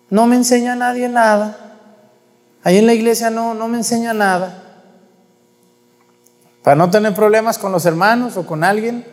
No 0.10 0.28
me 0.28 0.36
enseña 0.36 0.76
nadie 0.76 1.10
nada. 1.10 1.58
Ahí 2.64 2.78
en 2.78 2.86
la 2.86 2.94
iglesia 2.94 3.32
no, 3.32 3.56
no 3.56 3.68
me 3.68 3.78
enseña 3.78 4.14
nada. 4.14 4.62
Para 6.64 6.76
no 6.76 6.90
tener 6.90 7.14
problemas 7.14 7.58
con 7.58 7.72
los 7.72 7.86
hermanos 7.86 8.38
o 8.38 8.46
con 8.46 8.64
alguien, 8.64 9.06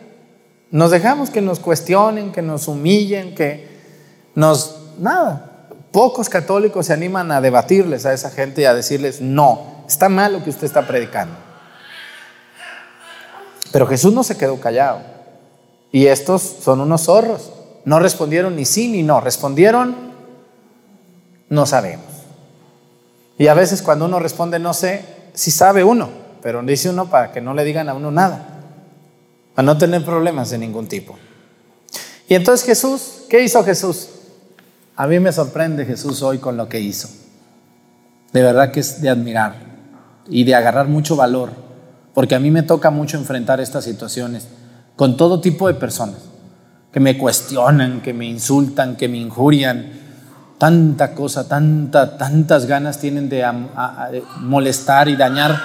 nos 0.69 0.91
dejamos 0.91 1.29
que 1.29 1.41
nos 1.41 1.59
cuestionen, 1.59 2.31
que 2.31 2.41
nos 2.41 2.67
humillen, 2.67 3.35
que 3.35 3.67
nos... 4.35 4.79
Nada. 4.99 5.67
Pocos 5.91 6.29
católicos 6.29 6.87
se 6.87 6.93
animan 6.93 7.31
a 7.31 7.41
debatirles 7.41 8.05
a 8.05 8.13
esa 8.13 8.31
gente 8.31 8.61
y 8.61 8.65
a 8.65 8.73
decirles, 8.73 9.21
no, 9.21 9.83
está 9.87 10.09
mal 10.09 10.33
lo 10.33 10.43
que 10.43 10.49
usted 10.49 10.65
está 10.65 10.87
predicando. 10.87 11.52
Pero 13.73 13.85
Jesús 13.87 14.13
no 14.13 14.23
se 14.23 14.37
quedó 14.37 14.61
callado. 14.61 15.01
Y 15.91 16.07
estos 16.07 16.41
son 16.41 16.79
unos 16.79 17.01
zorros. 17.01 17.51
No 17.83 17.99
respondieron 17.99 18.55
ni 18.55 18.63
sí 18.63 18.87
ni 18.87 19.03
no. 19.03 19.19
Respondieron, 19.19 20.13
no 21.49 21.65
sabemos. 21.65 22.05
Y 23.37 23.47
a 23.47 23.53
veces 23.53 23.81
cuando 23.81 24.05
uno 24.05 24.19
responde 24.19 24.59
no 24.59 24.73
sé, 24.73 25.03
si 25.33 25.51
sabe 25.51 25.83
uno 25.83 26.23
pero 26.43 26.61
dice 26.61 26.89
uno 26.89 27.09
para 27.09 27.31
que 27.31 27.39
no 27.39 27.53
le 27.53 27.63
digan 27.63 27.87
a 27.87 27.93
uno 27.93 28.11
nada, 28.11 28.45
para 29.55 29.65
no 29.65 29.77
tener 29.77 30.03
problemas 30.03 30.49
de 30.49 30.57
ningún 30.57 30.87
tipo. 30.87 31.17
Y 32.27 32.35
entonces 32.35 32.65
Jesús, 32.65 33.23
¿qué 33.29 33.41
hizo 33.41 33.63
Jesús? 33.63 34.09
A 34.97 35.07
mí 35.07 35.21
me 35.21 35.31
sorprende 35.31 35.85
Jesús 35.85 36.21
hoy 36.21 36.39
con 36.39 36.57
lo 36.57 36.67
que 36.67 36.81
hizo. 36.81 37.07
De 38.33 38.43
verdad 38.43 38.71
que 38.71 38.81
es 38.81 39.01
de 39.01 39.09
admirar 39.09 39.55
y 40.27 40.43
de 40.43 40.53
agarrar 40.53 40.89
mucho 40.89 41.15
valor, 41.15 41.51
porque 42.13 42.35
a 42.35 42.39
mí 42.39 42.51
me 42.51 42.63
toca 42.63 42.91
mucho 42.91 43.17
enfrentar 43.17 43.59
estas 43.59 43.83
situaciones 43.83 44.47
con 44.95 45.17
todo 45.17 45.41
tipo 45.41 45.67
de 45.67 45.73
personas 45.73 46.19
que 46.91 46.99
me 46.99 47.17
cuestionan, 47.17 48.01
que 48.01 48.13
me 48.13 48.25
insultan, 48.25 48.95
que 48.95 49.09
me 49.09 49.17
injurian, 49.17 49.91
tanta 50.59 51.15
cosa, 51.15 51.47
tanta, 51.47 52.17
tantas 52.17 52.67
ganas 52.67 52.99
tienen 52.99 53.29
de 53.29 53.43
molestar 54.39 55.09
y 55.09 55.15
dañar 55.15 55.59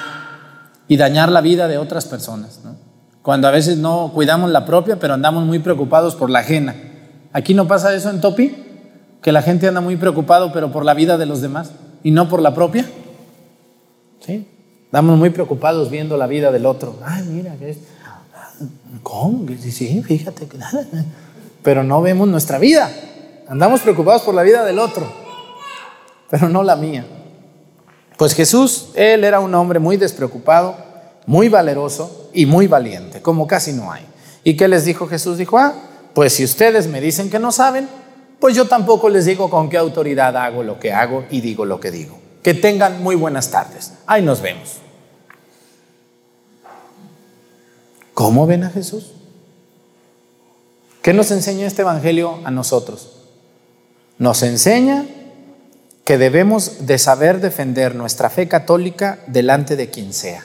y 0.89 0.97
dañar 0.97 1.31
la 1.31 1.43
vida 1.43 1.69
de 1.69 1.77
otras 1.77 2.07
personas. 2.07 2.61
Cuando 3.21 3.47
a 3.47 3.51
veces 3.51 3.77
no 3.77 4.11
cuidamos 4.15 4.51
la 4.51 4.65
propia, 4.65 4.99
pero 4.99 5.15
andamos 5.15 5.45
muy 5.45 5.59
preocupados 5.59 6.15
por 6.15 6.31
la 6.31 6.39
ajena. 6.39 6.75
Aquí 7.35 7.53
no 7.53 7.69
pasa 7.69 7.95
eso 7.95 8.09
en 8.09 8.23
Topi, 8.23 8.65
que 9.21 9.31
la 9.31 9.43
gente 9.43 9.69
anda 9.69 9.83
muy 9.83 9.97
preocupado, 9.97 10.51
pero 10.51 10.73
por 10.73 10.87
la 10.87 10.95
vida 10.95 11.19
de 11.19 11.27
los 11.27 11.43
demás 11.43 11.73
y 12.03 12.11
no 12.11 12.31
por 12.31 12.41
la 12.41 12.55
propia. 12.55 12.87
¿Sí? 14.21 14.49
Andamos 14.93 15.19
muy 15.19 15.31
preocupados 15.31 15.91
viendo 15.91 16.17
la 16.17 16.27
vida 16.27 16.51
del 16.51 16.67
otro. 16.67 16.97
Ay, 17.05 17.25
mira, 17.25 17.55
es? 17.61 17.79
¿cómo? 19.03 19.47
Sí, 19.61 20.03
fíjate. 20.03 20.49
Pero 21.63 21.83
no 21.83 22.01
vemos 22.01 22.29
nuestra 22.29 22.59
vida. 22.59 22.91
Andamos 23.49 23.81
preocupados 23.81 24.23
por 24.23 24.35
la 24.35 24.43
vida 24.43 24.65
del 24.65 24.79
otro, 24.79 25.11
pero 26.31 26.49
no 26.49 26.63
la 26.63 26.77
mía. 26.77 27.07
Pues 28.19 28.35
Jesús, 28.35 28.91
él 28.95 29.25
era 29.25 29.41
un 29.41 29.55
hombre 29.55 29.79
muy 29.79 29.97
despreocupado, 29.97 30.77
muy 31.25 31.49
valeroso 31.49 32.29
y 32.35 32.45
muy 32.45 32.67
valiente, 32.67 33.23
como 33.23 33.47
casi 33.47 33.73
no 33.73 33.91
hay. 33.91 34.05
¿Y 34.45 34.57
qué 34.57 34.69
les 34.69 34.85
dijo 34.85 35.07
Jesús? 35.07 35.39
Dijo, 35.39 35.57
ah, 35.59 35.73
pues 36.15 36.35
si 36.35 36.45
ustedes 36.45 36.89
me 36.89 37.01
dicen 37.01 37.31
que 37.31 37.39
no 37.39 37.53
saben, 37.53 37.89
pues 38.39 38.55
yo 38.55 38.67
tampoco 38.67 39.09
les 39.09 39.25
digo 39.25 39.49
con 39.49 39.71
qué 39.71 39.79
autoridad 39.79 40.37
hago 40.37 40.63
lo 40.63 40.79
que 40.79 40.93
hago 40.93 41.25
y 41.31 41.41
digo 41.41 41.65
lo 41.65 41.81
que 41.81 41.91
digo. 41.91 42.18
Que 42.43 42.55
tengan 42.55 43.03
muy 43.03 43.17
buenas 43.17 43.51
tardes. 43.51 43.93
Ahí 44.07 44.23
nos 44.23 44.41
vemos. 44.41 44.79
¿Cómo 48.15 48.47
ven 48.47 48.65
a 48.65 48.71
Jesús? 48.71 49.13
¿Qué 51.03 51.13
nos 51.13 51.31
enseña 51.31 51.67
este 51.67 51.83
Evangelio 51.83 52.41
a 52.45 52.51
nosotros? 52.51 53.13
Nos 54.19 54.43
enseña 54.43 55.07
que 56.05 56.19
debemos 56.19 56.87
de 56.87 56.99
saber 56.99 57.41
defender 57.41 57.95
nuestra 57.95 58.31
fe 58.31 58.49
católica 58.49 59.21
delante 59.27 59.77
de 59.77 59.91
quien 59.91 60.13
sea. 60.13 60.45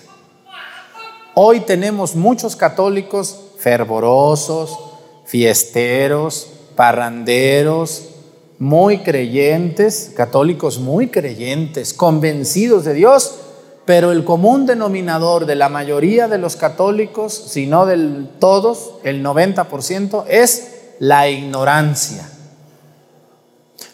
Hoy 1.36 1.62
tenemos 1.62 2.16
muchos 2.16 2.56
católicos 2.56 3.40
fervorosos, 3.58 4.78
fiesteros, 5.26 6.50
parranderos, 6.76 8.10
muy 8.60 9.00
creyentes, 9.00 10.12
católicos 10.16 10.80
muy 10.80 11.08
creyentes, 11.08 11.94
convencidos 11.94 12.86
de 12.86 12.94
Dios, 12.94 13.40
pero 13.86 14.12
el 14.12 14.24
común 14.24 14.66
denominador 14.66 15.46
de 15.46 15.56
la 15.56 15.70
mayoría 15.70 16.28
de 16.28 16.38
los 16.38 16.56
católicos, 16.56 17.34
si 17.34 17.68
no 17.68 17.86
del 17.86 18.30
todos, 18.40 18.96
el 19.04 19.24
90%, 19.24 20.26
es 20.30 20.74
la 21.00 21.30
ignorancia. 21.30 22.30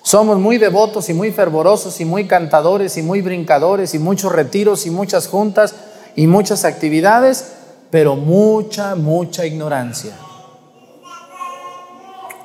Somos 0.03 0.39
muy 0.39 0.57
devotos 0.57 1.09
y 1.09 1.13
muy 1.13 1.31
fervorosos 1.31 1.99
y 2.01 2.05
muy 2.05 2.25
cantadores 2.25 2.97
y 2.97 3.01
muy 3.01 3.21
brincadores 3.21 3.93
y 3.93 3.99
muchos 3.99 4.31
retiros 4.31 4.85
y 4.85 4.91
muchas 4.91 5.27
juntas 5.27 5.75
y 6.15 6.27
muchas 6.27 6.65
actividades, 6.65 7.53
pero 7.91 8.15
mucha, 8.15 8.95
mucha 8.95 9.45
ignorancia. 9.45 10.13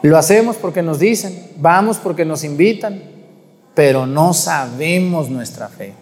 Lo 0.05 0.19
hacemos 0.19 0.57
porque 0.57 0.83
nos 0.83 0.99
dicen, 0.99 1.49
vamos 1.57 1.97
porque 1.97 2.27
nos 2.27 2.45
invitan, 2.45 3.03
pero 3.75 4.05
no 4.05 4.35
sabemos 4.35 5.31
nuestra 5.31 5.69
fe. 5.69 5.95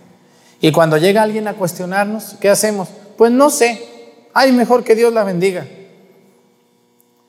Y 0.60 0.72
cuando 0.72 0.98
llega 0.98 1.22
alguien 1.22 1.46
a 1.46 1.54
cuestionarnos, 1.54 2.34
¿qué 2.40 2.50
hacemos? 2.50 2.88
Pues 3.16 3.30
no 3.30 3.48
sé, 3.48 3.80
ay, 4.34 4.50
mejor 4.50 4.82
que 4.82 4.96
Dios 4.96 5.12
la 5.12 5.22
bendiga. 5.22 5.68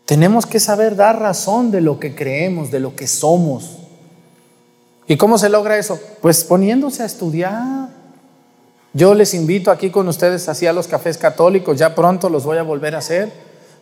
Tenemos 0.05 0.47
que 0.47 0.59
saber 0.59 0.95
dar 0.95 1.19
razón 1.19 1.69
de 1.69 1.79
lo 1.79 1.99
que 1.99 2.15
creemos, 2.15 2.71
de 2.71 2.79
lo 2.79 2.95
que 2.95 3.05
somos. 3.05 3.77
¿Y 5.05 5.15
cómo 5.15 5.37
se 5.37 5.49
logra 5.49 5.77
eso? 5.77 5.99
Pues 6.23 6.43
poniéndose 6.43 7.03
a 7.03 7.05
estudiar. 7.05 7.89
Yo 8.93 9.13
les 9.13 9.35
invito 9.35 9.69
aquí 9.69 9.91
con 9.91 10.07
ustedes 10.07 10.49
así 10.49 10.65
a 10.65 10.73
los 10.73 10.87
cafés 10.87 11.19
católicos, 11.19 11.77
ya 11.77 11.93
pronto 11.93 12.29
los 12.29 12.43
voy 12.45 12.57
a 12.57 12.63
volver 12.63 12.95
a 12.95 12.97
hacer, 12.97 13.31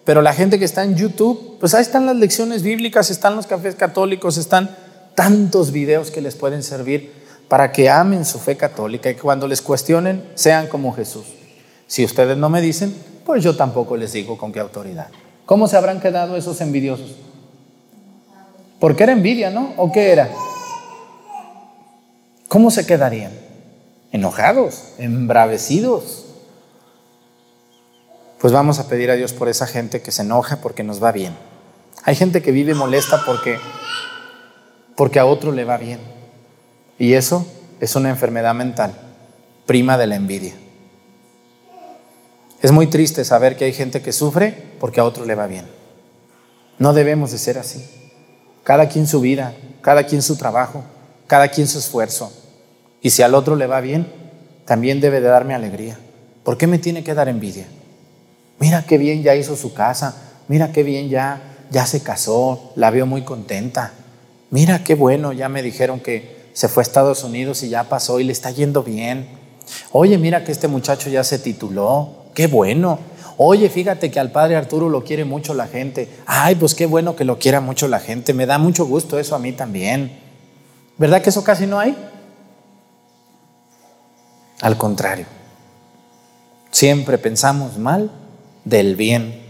pero 0.03 0.21
la 0.21 0.33
gente 0.33 0.57
que 0.57 0.65
está 0.65 0.83
en 0.83 0.95
YouTube, 0.95 1.57
pues 1.59 1.73
ahí 1.73 1.81
están 1.81 2.05
las 2.05 2.15
lecciones 2.15 2.63
bíblicas, 2.63 3.09
están 3.11 3.35
los 3.35 3.47
cafés 3.47 3.75
católicos, 3.75 4.37
están 4.37 4.75
tantos 5.15 5.71
videos 5.71 6.09
que 6.09 6.21
les 6.21 6.35
pueden 6.35 6.63
servir 6.63 7.11
para 7.47 7.71
que 7.71 7.89
amen 7.89 8.25
su 8.25 8.39
fe 8.39 8.57
católica 8.57 9.09
y 9.09 9.15
que 9.15 9.21
cuando 9.21 9.47
les 9.47 9.61
cuestionen 9.61 10.23
sean 10.35 10.67
como 10.67 10.93
Jesús. 10.93 11.25
Si 11.85 12.03
ustedes 12.05 12.37
no 12.37 12.49
me 12.49 12.61
dicen, 12.61 12.95
pues 13.25 13.43
yo 13.43 13.55
tampoco 13.55 13.97
les 13.97 14.13
digo 14.13 14.37
con 14.37 14.51
qué 14.51 14.59
autoridad. 14.59 15.07
¿Cómo 15.45 15.67
se 15.67 15.75
habrán 15.75 15.99
quedado 15.99 16.37
esos 16.37 16.61
envidiosos? 16.61 17.15
Porque 18.79 19.03
era 19.03 19.11
envidia, 19.11 19.49
¿no? 19.49 19.73
¿O 19.77 19.91
qué 19.91 20.11
era? 20.11 20.29
¿Cómo 22.47 22.71
se 22.71 22.85
quedarían? 22.85 23.31
Enojados, 24.11 24.93
embravecidos. 24.97 26.20
Pues 28.41 28.51
vamos 28.51 28.80
a 28.80 28.88
pedir 28.88 29.12
a 29.12 29.15
Dios 29.15 29.34
por 29.34 29.49
esa 29.49 29.67
gente 29.67 30.01
que 30.01 30.12
se 30.12 30.23
enoja 30.23 30.58
porque 30.58 30.84
nos 30.84 31.01
va 31.01 31.12
bien. 31.12 31.36
Hay 32.04 32.15
gente 32.15 32.41
que 32.41 32.51
vive 32.51 32.73
molesta 32.73 33.21
porque 33.23 33.60
porque 34.95 35.19
a 35.19 35.25
otro 35.25 35.51
le 35.51 35.63
va 35.63 35.77
bien. 35.77 35.99
Y 36.97 37.13
eso 37.13 37.45
es 37.80 37.95
una 37.95 38.10
enfermedad 38.10 38.56
mental, 38.56 38.93
prima 39.67 39.95
de 39.95 40.08
la 40.08 40.15
envidia. 40.15 40.54
Es 42.63 42.71
muy 42.71 42.88
triste 42.88 43.23
saber 43.25 43.58
que 43.58 43.65
hay 43.65 43.73
gente 43.73 44.01
que 44.01 44.12
sufre 44.12 44.56
porque 44.80 44.99
a 44.99 45.06
otro 45.06 45.25
le 45.25 45.36
va 45.36 45.45
bien. 45.45 45.67
No 46.80 46.93
debemos 46.93 47.32
de 47.32 47.38
ser 47.38 47.60
así. 47.60 47.86
Cada 48.63 48.89
quien 48.89 49.06
su 49.06 49.21
vida, 49.21 49.54
cada 49.82 50.06
quien 50.08 50.23
su 50.23 50.36
trabajo, 50.36 50.84
cada 51.27 51.49
quien 51.49 51.67
su 51.67 51.77
esfuerzo. 51.77 52.34
Y 53.04 53.12
si 53.12 53.21
al 53.21 53.36
otro 53.36 53.56
le 53.56 53.67
va 53.67 53.82
bien, 53.82 54.12
también 54.65 54.99
debe 54.99 55.21
de 55.21 55.27
darme 55.27 55.54
alegría. 55.54 55.99
¿Por 56.43 56.58
qué 56.58 56.65
me 56.65 56.80
tiene 56.80 57.04
que 57.04 57.13
dar 57.13 57.30
envidia? 57.30 57.67
Mira 58.62 58.86
qué 58.86 59.00
bien 59.00 59.24
ya 59.24 59.36
hizo 59.36 59.56
su 59.56 59.74
casa, 59.74 60.15
mira 60.47 60.71
qué 60.71 60.84
bien 60.84 61.10
ya 61.10 61.52
ya 61.71 61.88
se 61.88 62.04
casó, 62.04 62.71
la 62.76 62.91
veo 62.91 63.08
muy 63.08 63.24
contenta. 63.24 63.93
Mira 64.52 64.84
qué 64.84 64.93
bueno, 64.93 65.34
ya 65.34 65.50
me 65.50 65.63
dijeron 65.63 66.00
que 66.00 66.50
se 66.54 66.67
fue 66.67 66.82
a 66.82 66.86
Estados 66.86 67.24
Unidos 67.24 67.63
y 67.63 67.69
ya 67.69 67.86
pasó 67.86 68.19
y 68.19 68.24
le 68.24 68.34
está 68.34 68.52
yendo 68.52 68.84
bien. 68.84 69.28
Oye, 69.91 70.19
mira 70.19 70.43
que 70.43 70.52
este 70.52 70.67
muchacho 70.67 71.10
ya 71.10 71.24
se 71.24 71.39
tituló, 71.39 72.26
qué 72.36 72.45
bueno. 72.45 73.00
Oye, 73.38 73.67
fíjate 73.67 74.12
que 74.12 74.19
al 74.19 74.32
padre 74.32 74.58
Arturo 74.58 74.89
lo 74.89 75.04
quiere 75.04 75.26
mucho 75.26 75.56
la 75.56 75.67
gente. 75.67 76.08
Ay, 76.28 76.54
pues 76.54 76.76
qué 76.76 76.86
bueno 76.86 77.15
que 77.15 77.26
lo 77.26 77.39
quiera 77.39 77.62
mucho 77.62 77.88
la 77.88 78.00
gente. 78.00 78.34
Me 78.36 78.45
da 78.45 78.60
mucho 78.60 78.86
gusto 78.86 79.17
eso 79.17 79.34
a 79.34 79.39
mí 79.39 79.54
también. 79.54 80.19
¿Verdad 81.00 81.24
que 81.24 81.32
eso 81.32 81.43
casi 81.43 81.65
no 81.65 81.80
hay? 81.80 81.97
Al 84.60 84.78
contrario, 84.78 85.26
siempre 86.69 87.17
pensamos 87.17 87.80
mal 87.80 88.20
del 88.65 88.95
bien 88.95 89.41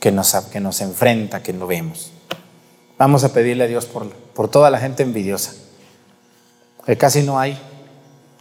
que 0.00 0.12
nos, 0.12 0.34
que 0.34 0.60
nos 0.60 0.80
enfrenta, 0.80 1.42
que 1.42 1.52
no 1.52 1.66
vemos. 1.66 2.12
Vamos 2.98 3.24
a 3.24 3.32
pedirle 3.32 3.64
a 3.64 3.66
Dios 3.66 3.86
por, 3.86 4.10
por 4.10 4.48
toda 4.48 4.70
la 4.70 4.78
gente 4.78 5.02
envidiosa, 5.02 5.52
que 6.84 6.96
casi 6.96 7.22
no 7.22 7.38
hay, 7.38 7.58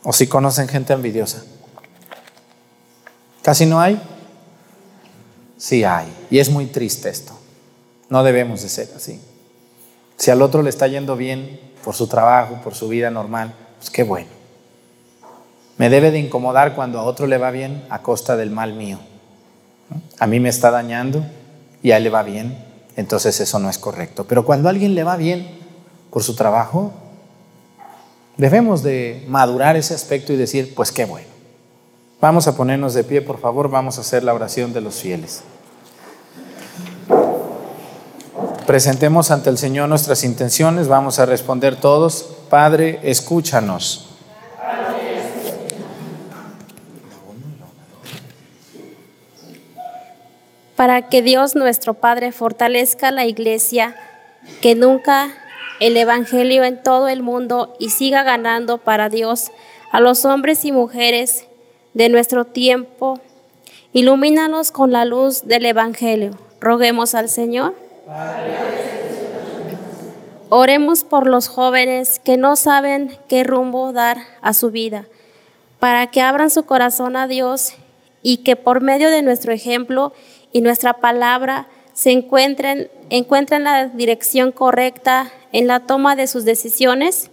o 0.03 0.13
si 0.13 0.27
conocen 0.27 0.67
gente 0.67 0.93
envidiosa. 0.93 1.43
¿Casi 3.41 3.65
no 3.65 3.79
hay? 3.79 4.01
Sí 5.57 5.83
hay. 5.83 6.07
Y 6.29 6.39
es 6.39 6.49
muy 6.49 6.67
triste 6.67 7.09
esto. 7.09 7.33
No 8.09 8.23
debemos 8.23 8.61
de 8.61 8.69
ser 8.69 8.89
así. 8.95 9.21
Si 10.17 10.31
al 10.31 10.41
otro 10.41 10.61
le 10.61 10.69
está 10.69 10.87
yendo 10.87 11.15
bien 11.15 11.59
por 11.83 11.95
su 11.95 12.07
trabajo, 12.07 12.59
por 12.63 12.75
su 12.75 12.87
vida 12.89 13.09
normal, 13.09 13.53
pues 13.77 13.89
qué 13.89 14.03
bueno. 14.03 14.29
Me 15.77 15.89
debe 15.89 16.11
de 16.11 16.19
incomodar 16.19 16.75
cuando 16.75 16.99
a 16.99 17.03
otro 17.03 17.25
le 17.27 17.37
va 17.37 17.51
bien 17.51 17.85
a 17.89 18.01
costa 18.01 18.35
del 18.35 18.51
mal 18.51 18.73
mío. 18.73 18.99
A 20.19 20.27
mí 20.27 20.39
me 20.39 20.49
está 20.49 20.71
dañando 20.71 21.25
y 21.81 21.91
a 21.91 21.97
él 21.97 22.03
le 22.03 22.09
va 22.09 22.23
bien, 22.23 22.63
entonces 22.95 23.39
eso 23.39 23.59
no 23.59 23.69
es 23.69 23.77
correcto. 23.77 24.25
Pero 24.27 24.45
cuando 24.45 24.67
a 24.67 24.71
alguien 24.71 24.95
le 24.95 25.03
va 25.03 25.17
bien 25.17 25.47
por 26.11 26.23
su 26.23 26.35
trabajo, 26.35 26.91
debemos 28.37 28.83
de 28.83 29.25
madurar 29.27 29.75
ese 29.75 29.93
aspecto 29.93 30.33
y 30.33 30.37
decir, 30.37 30.73
pues 30.75 30.91
qué 30.91 31.05
bueno. 31.05 31.27
Vamos 32.21 32.47
a 32.47 32.55
ponernos 32.55 32.93
de 32.93 33.03
pie, 33.03 33.21
por 33.21 33.39
favor, 33.39 33.69
vamos 33.69 33.97
a 33.97 34.01
hacer 34.01 34.23
la 34.23 34.33
oración 34.33 34.73
de 34.73 34.81
los 34.81 34.95
fieles. 34.95 35.41
Presentemos 38.67 39.31
ante 39.31 39.49
el 39.49 39.57
Señor 39.57 39.89
nuestras 39.89 40.23
intenciones, 40.23 40.87
vamos 40.87 41.17
a 41.19 41.25
responder 41.25 41.77
todos. 41.77 42.29
Padre, 42.49 42.99
escúchanos. 43.03 44.08
Para 50.79 51.01
que 51.09 51.21
Dios 51.21 51.57
nuestro 51.57 51.93
Padre 51.93 52.31
fortalezca 52.31 53.11
la 53.11 53.25
iglesia, 53.25 53.97
que 54.61 54.75
nunca 54.75 55.27
el 55.81 55.97
Evangelio 55.97 56.63
en 56.63 56.81
todo 56.81 57.09
el 57.09 57.21
mundo 57.21 57.75
y 57.79 57.89
siga 57.89 58.23
ganando 58.23 58.77
para 58.77 59.09
Dios 59.09 59.51
a 59.91 59.99
los 59.99 60.23
hombres 60.23 60.63
y 60.63 60.71
mujeres 60.71 61.47
de 61.93 62.07
nuestro 62.07 62.45
tiempo. 62.45 63.19
Ilumínanos 63.91 64.71
con 64.71 64.93
la 64.93 65.03
luz 65.03 65.45
del 65.45 65.65
Evangelio. 65.65 66.31
Roguemos 66.61 67.13
al 67.13 67.27
Señor. 67.27 67.75
Oremos 70.47 71.03
por 71.03 71.27
los 71.27 71.49
jóvenes 71.49 72.19
que 72.23 72.37
no 72.37 72.55
saben 72.55 73.17
qué 73.27 73.43
rumbo 73.43 73.91
dar 73.91 74.19
a 74.41 74.53
su 74.53 74.71
vida, 74.71 75.07
para 75.81 76.07
que 76.07 76.21
abran 76.21 76.49
su 76.49 76.63
corazón 76.63 77.17
a 77.17 77.27
Dios 77.27 77.73
y 78.21 78.37
que 78.37 78.55
por 78.55 78.81
medio 78.81 79.09
de 79.09 79.21
nuestro 79.21 79.53
ejemplo 79.53 80.13
y 80.51 80.61
nuestra 80.61 80.93
palabra 80.93 81.67
se 81.93 82.11
encuentren, 82.11 82.89
encuentren 83.09 83.63
la 83.63 83.87
dirección 83.87 84.51
correcta 84.51 85.31
en 85.51 85.67
la 85.67 85.81
toma 85.81 86.15
de 86.15 86.27
sus 86.27 86.45
decisiones? 86.45 87.29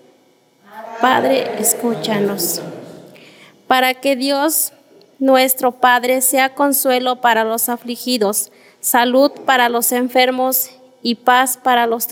Padre, 1.01 1.61
escúchanos. 1.61 2.61
Para 3.67 3.95
que 3.95 4.17
Dios, 4.17 4.73
nuestro 5.19 5.73
Padre, 5.73 6.21
sea 6.21 6.55
consuelo 6.55 7.21
para 7.21 7.45
los 7.45 7.69
afligidos, 7.69 8.51
salud 8.81 9.31
para 9.45 9.69
los 9.69 9.93
enfermos 9.93 10.71
y 11.03 11.17
paz 11.17 11.59
para 11.63 11.87
los 11.87 12.09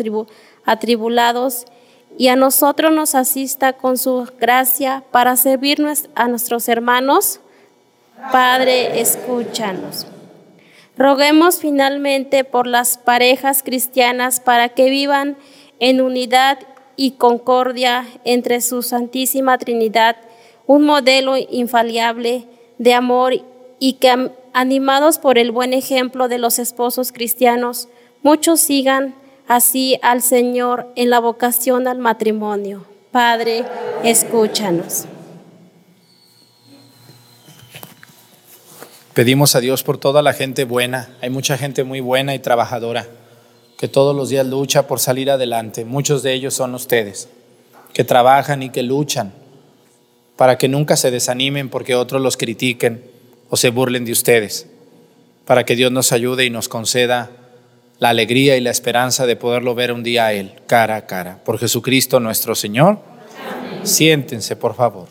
atribulados, 0.64 1.64
y 2.16 2.28
a 2.28 2.36
nosotros 2.36 2.92
nos 2.92 3.14
asista 3.14 3.72
con 3.72 3.98
su 3.98 4.28
gracia 4.38 5.02
para 5.10 5.36
servir 5.36 5.84
a 6.14 6.28
nuestros 6.28 6.68
hermanos. 6.68 7.40
Padre, 8.32 9.00
escúchanos. 9.00 10.06
Roguemos 10.96 11.58
finalmente 11.58 12.44
por 12.44 12.66
las 12.66 12.98
parejas 12.98 13.62
cristianas 13.62 14.40
para 14.40 14.68
que 14.68 14.90
vivan 14.90 15.36
en 15.80 16.00
unidad 16.00 16.58
y 16.96 17.12
concordia 17.12 18.06
entre 18.24 18.60
su 18.60 18.82
Santísima 18.82 19.58
Trinidad, 19.58 20.16
un 20.66 20.84
modelo 20.84 21.36
infalible 21.36 22.46
de 22.78 22.94
amor 22.94 23.34
y 23.78 23.94
que 23.94 24.30
animados 24.52 25.18
por 25.18 25.36
el 25.36 25.50
buen 25.50 25.72
ejemplo 25.72 26.28
de 26.28 26.38
los 26.38 26.58
esposos 26.58 27.12
cristianos, 27.12 27.88
muchos 28.22 28.60
sigan 28.60 29.14
así 29.48 29.98
al 30.02 30.22
Señor 30.22 30.86
en 30.94 31.10
la 31.10 31.18
vocación 31.18 31.88
al 31.88 31.98
matrimonio. 31.98 32.86
Padre, 33.10 33.64
escúchanos. 34.02 35.06
Pedimos 39.14 39.54
a 39.54 39.60
Dios 39.60 39.84
por 39.84 39.96
toda 39.96 40.22
la 40.22 40.32
gente 40.32 40.64
buena. 40.64 41.16
Hay 41.20 41.30
mucha 41.30 41.56
gente 41.56 41.84
muy 41.84 42.00
buena 42.00 42.34
y 42.34 42.40
trabajadora 42.40 43.06
que 43.78 43.86
todos 43.86 44.14
los 44.14 44.28
días 44.28 44.44
lucha 44.44 44.88
por 44.88 44.98
salir 44.98 45.30
adelante. 45.30 45.84
Muchos 45.84 46.24
de 46.24 46.32
ellos 46.32 46.54
son 46.54 46.74
ustedes, 46.74 47.28
que 47.92 48.02
trabajan 48.02 48.64
y 48.64 48.70
que 48.70 48.82
luchan 48.82 49.32
para 50.36 50.58
que 50.58 50.66
nunca 50.66 50.96
se 50.96 51.12
desanimen 51.12 51.68
porque 51.68 51.94
otros 51.94 52.20
los 52.20 52.36
critiquen 52.36 53.04
o 53.50 53.56
se 53.56 53.70
burlen 53.70 54.04
de 54.04 54.10
ustedes. 54.10 54.66
Para 55.44 55.64
que 55.64 55.76
Dios 55.76 55.92
nos 55.92 56.10
ayude 56.10 56.44
y 56.44 56.50
nos 56.50 56.68
conceda 56.68 57.30
la 58.00 58.08
alegría 58.08 58.56
y 58.56 58.60
la 58.60 58.70
esperanza 58.70 59.26
de 59.26 59.36
poderlo 59.36 59.76
ver 59.76 59.92
un 59.92 60.02
día 60.02 60.26
a 60.26 60.32
Él, 60.32 60.54
cara 60.66 60.96
a 60.96 61.06
cara. 61.06 61.38
Por 61.44 61.58
Jesucristo 61.58 62.18
nuestro 62.18 62.56
Señor. 62.56 62.98
Siéntense, 63.84 64.56
por 64.56 64.74
favor. 64.74 65.06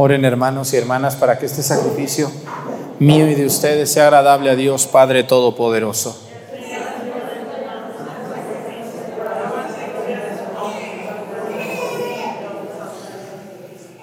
Oren 0.00 0.24
hermanos 0.24 0.72
y 0.72 0.76
hermanas 0.76 1.16
para 1.16 1.40
que 1.40 1.46
este 1.46 1.60
sacrificio 1.60 2.30
mío 3.00 3.28
y 3.28 3.34
de 3.34 3.44
ustedes 3.44 3.90
sea 3.90 4.04
agradable 4.04 4.48
a 4.48 4.54
Dios 4.54 4.86
Padre 4.86 5.24
Todopoderoso. 5.24 6.16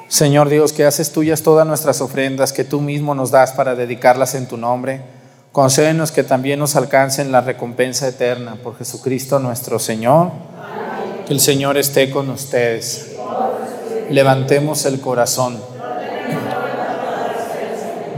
Señor 0.09 0.49
Dios, 0.49 0.73
que 0.73 0.83
haces 0.83 1.13
tuyas 1.13 1.43
todas 1.43 1.65
nuestras 1.65 2.01
ofrendas 2.01 2.51
que 2.51 2.65
tú 2.65 2.81
mismo 2.81 3.15
nos 3.15 3.31
das 3.31 3.53
para 3.53 3.73
dedicarlas 3.73 4.35
en 4.35 4.49
tu 4.49 4.57
nombre, 4.57 4.99
concédenos 5.53 6.11
que 6.11 6.23
también 6.23 6.59
nos 6.59 6.75
alcancen 6.75 7.31
la 7.31 7.39
recompensa 7.39 8.09
eterna 8.09 8.57
por 8.61 8.77
Jesucristo 8.77 9.39
nuestro 9.39 9.79
Señor. 9.79 10.31
Que 11.25 11.33
el 11.33 11.39
Señor 11.39 11.77
esté 11.77 12.11
con 12.11 12.29
ustedes. 12.29 13.15
Levantemos 14.09 14.85
el 14.85 14.99
corazón. 14.99 15.74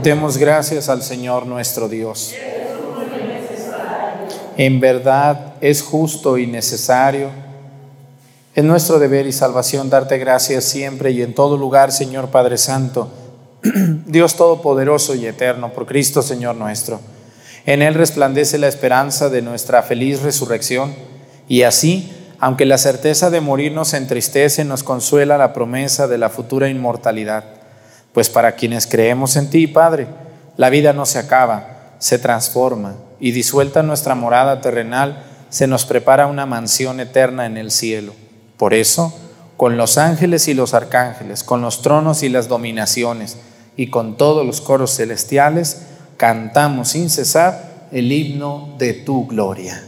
Demos 0.08 0.38
gracias 0.38 0.88
al 0.88 1.02
Señor 1.02 1.44
nuestro 1.44 1.86
Dios. 1.86 2.32
En 4.56 4.80
verdad 4.80 5.56
es 5.60 5.82
justo 5.82 6.38
y 6.38 6.46
necesario 6.46 7.28
es 8.54 8.64
nuestro 8.64 8.98
deber 8.98 9.26
y 9.26 9.32
salvación 9.32 9.90
darte 9.90 10.16
gracias 10.16 10.64
siempre 10.64 11.10
y 11.10 11.20
en 11.20 11.34
todo 11.34 11.58
lugar, 11.58 11.92
Señor 11.92 12.30
Padre 12.30 12.56
Santo, 12.56 13.10
Dios 14.06 14.34
Todopoderoso 14.36 15.14
y 15.14 15.26
Eterno, 15.26 15.74
por 15.74 15.84
Cristo 15.84 16.22
Señor 16.22 16.56
nuestro. 16.56 17.00
En 17.66 17.82
Él 17.82 17.92
resplandece 17.92 18.56
la 18.56 18.68
esperanza 18.68 19.28
de 19.28 19.42
nuestra 19.42 19.82
feliz 19.82 20.22
resurrección 20.22 20.94
y 21.48 21.64
así, 21.64 22.10
aunque 22.40 22.64
la 22.64 22.78
certeza 22.78 23.28
de 23.28 23.42
morir 23.42 23.72
nos 23.72 23.92
entristece, 23.92 24.64
nos 24.64 24.82
consuela 24.82 25.36
la 25.36 25.52
promesa 25.52 26.08
de 26.08 26.16
la 26.16 26.30
futura 26.30 26.70
inmortalidad. 26.70 27.57
Pues 28.18 28.30
para 28.30 28.56
quienes 28.56 28.88
creemos 28.88 29.36
en 29.36 29.48
ti, 29.48 29.68
Padre, 29.68 30.08
la 30.56 30.70
vida 30.70 30.92
no 30.92 31.06
se 31.06 31.20
acaba, 31.20 31.92
se 32.00 32.18
transforma 32.18 32.96
y 33.20 33.30
disuelta 33.30 33.84
nuestra 33.84 34.16
morada 34.16 34.60
terrenal, 34.60 35.22
se 35.50 35.68
nos 35.68 35.84
prepara 35.84 36.26
una 36.26 36.44
mansión 36.44 36.98
eterna 36.98 37.46
en 37.46 37.56
el 37.56 37.70
cielo. 37.70 38.14
Por 38.56 38.74
eso, 38.74 39.16
con 39.56 39.76
los 39.76 39.98
ángeles 39.98 40.48
y 40.48 40.54
los 40.54 40.74
arcángeles, 40.74 41.44
con 41.44 41.62
los 41.62 41.80
tronos 41.80 42.24
y 42.24 42.28
las 42.28 42.48
dominaciones, 42.48 43.36
y 43.76 43.86
con 43.86 44.16
todos 44.16 44.44
los 44.44 44.60
coros 44.60 44.96
celestiales, 44.96 45.82
cantamos 46.16 46.88
sin 46.88 47.10
cesar 47.10 47.86
el 47.92 48.10
himno 48.10 48.74
de 48.78 48.94
tu 48.94 49.28
gloria. 49.28 49.87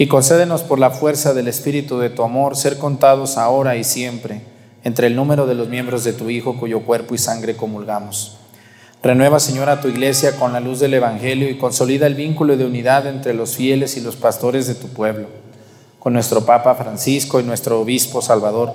y 0.00 0.06
concédenos 0.06 0.62
por 0.62 0.78
la 0.78 0.88
fuerza 0.88 1.34
del 1.34 1.46
Espíritu 1.46 1.98
de 1.98 2.08
tu 2.08 2.22
amor 2.22 2.56
ser 2.56 2.78
contados 2.78 3.36
ahora 3.36 3.76
y 3.76 3.84
siempre 3.84 4.40
entre 4.82 5.08
el 5.08 5.14
número 5.14 5.46
de 5.46 5.54
los 5.54 5.68
miembros 5.68 6.04
de 6.04 6.14
tu 6.14 6.30
Hijo 6.30 6.56
cuyo 6.56 6.80
cuerpo 6.86 7.14
y 7.14 7.18
sangre 7.18 7.54
comulgamos. 7.54 8.38
Renueva, 9.02 9.38
Señor, 9.40 9.68
a 9.68 9.82
tu 9.82 9.88
iglesia 9.88 10.36
con 10.36 10.54
la 10.54 10.60
luz 10.60 10.80
del 10.80 10.94
Evangelio 10.94 11.50
y 11.50 11.58
consolida 11.58 12.06
el 12.06 12.14
vínculo 12.14 12.56
de 12.56 12.64
unidad 12.64 13.06
entre 13.08 13.34
los 13.34 13.56
fieles 13.56 13.98
y 13.98 14.00
los 14.00 14.16
pastores 14.16 14.66
de 14.66 14.74
tu 14.74 14.88
pueblo, 14.88 15.26
con 15.98 16.14
nuestro 16.14 16.46
Papa 16.46 16.74
Francisco 16.76 17.38
y 17.38 17.42
nuestro 17.42 17.78
Obispo 17.78 18.22
Salvador, 18.22 18.72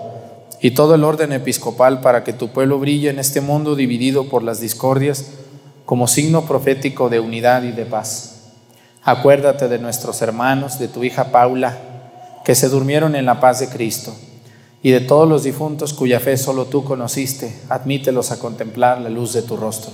y 0.62 0.76
todo 0.76 0.94
el 0.94 1.04
orden 1.04 1.32
episcopal 1.32 2.02
para 2.02 2.24
que 2.24 2.34
tu 2.34 2.50
pueblo 2.50 2.78
brille 2.78 3.10
en 3.10 3.18
este 3.18 3.42
mundo 3.42 3.76
dividido 3.76 4.30
por 4.30 4.44
las 4.44 4.60
discordias 4.60 5.26
como 5.88 6.06
signo 6.06 6.44
profético 6.46 7.10
de 7.10 7.20
unidad 7.20 7.64
y 7.64 7.72
de 7.72 7.88
paz. 7.88 8.35
Acuérdate 9.08 9.68
de 9.68 9.78
nuestros 9.78 10.24
hermanos, 10.24 10.80
de 10.80 10.88
tu 10.88 11.04
hija 11.04 11.26
Paula, 11.26 11.78
que 12.44 12.56
se 12.56 12.70
durmieron 12.70 13.16
en 13.16 13.28
la 13.28 13.40
paz 13.40 13.60
de 13.60 13.70
Cristo, 13.70 14.16
y 14.82 14.90
de 14.90 15.00
todos 15.00 15.30
los 15.30 15.44
difuntos 15.44 15.94
cuya 15.94 16.20
fe 16.20 16.38
solo 16.38 16.66
tú 16.66 16.84
conociste, 16.84 17.56
admítelos 17.70 18.32
a 18.32 18.40
contemplar 18.40 19.00
la 19.02 19.10
luz 19.10 19.34
de 19.34 19.44
tu 19.44 19.58
rostro. 19.58 19.92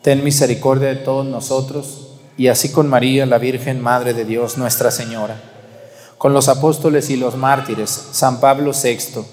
Ten 0.00 0.22
misericordia 0.22 0.90
de 0.90 0.96
todos 0.96 1.26
nosotros, 1.26 2.10
y 2.36 2.46
así 2.46 2.70
con 2.70 2.88
María, 2.88 3.26
la 3.26 3.38
Virgen 3.38 3.82
Madre 3.82 4.14
de 4.14 4.24
Dios, 4.24 4.58
Nuestra 4.58 4.92
Señora, 4.92 5.40
con 6.16 6.32
los 6.32 6.48
apóstoles 6.48 7.10
y 7.10 7.16
los 7.16 7.34
mártires, 7.34 7.90
San 8.12 8.38
Pablo 8.38 8.70
VI, 8.80 9.24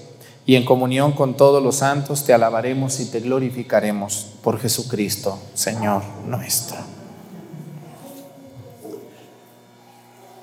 y 0.47 0.55
en 0.55 0.65
comunión 0.65 1.11
con 1.11 1.37
todos 1.37 1.61
los 1.61 1.75
santos 1.75 2.23
te 2.25 2.33
alabaremos 2.33 2.99
y 2.99 3.05
te 3.11 3.19
glorificaremos 3.19 4.25
por 4.41 4.59
Jesucristo, 4.59 5.37
Señor 5.53 6.01
nuestro. 6.25 7.00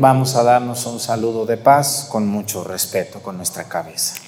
Vamos 0.00 0.36
a 0.36 0.44
darnos 0.44 0.86
un 0.86 1.00
saludo 1.00 1.44
de 1.44 1.56
paz 1.56 2.06
con 2.08 2.24
mucho 2.24 2.62
respeto 2.62 3.18
con 3.20 3.36
nuestra 3.36 3.64
cabeza. 3.64 4.27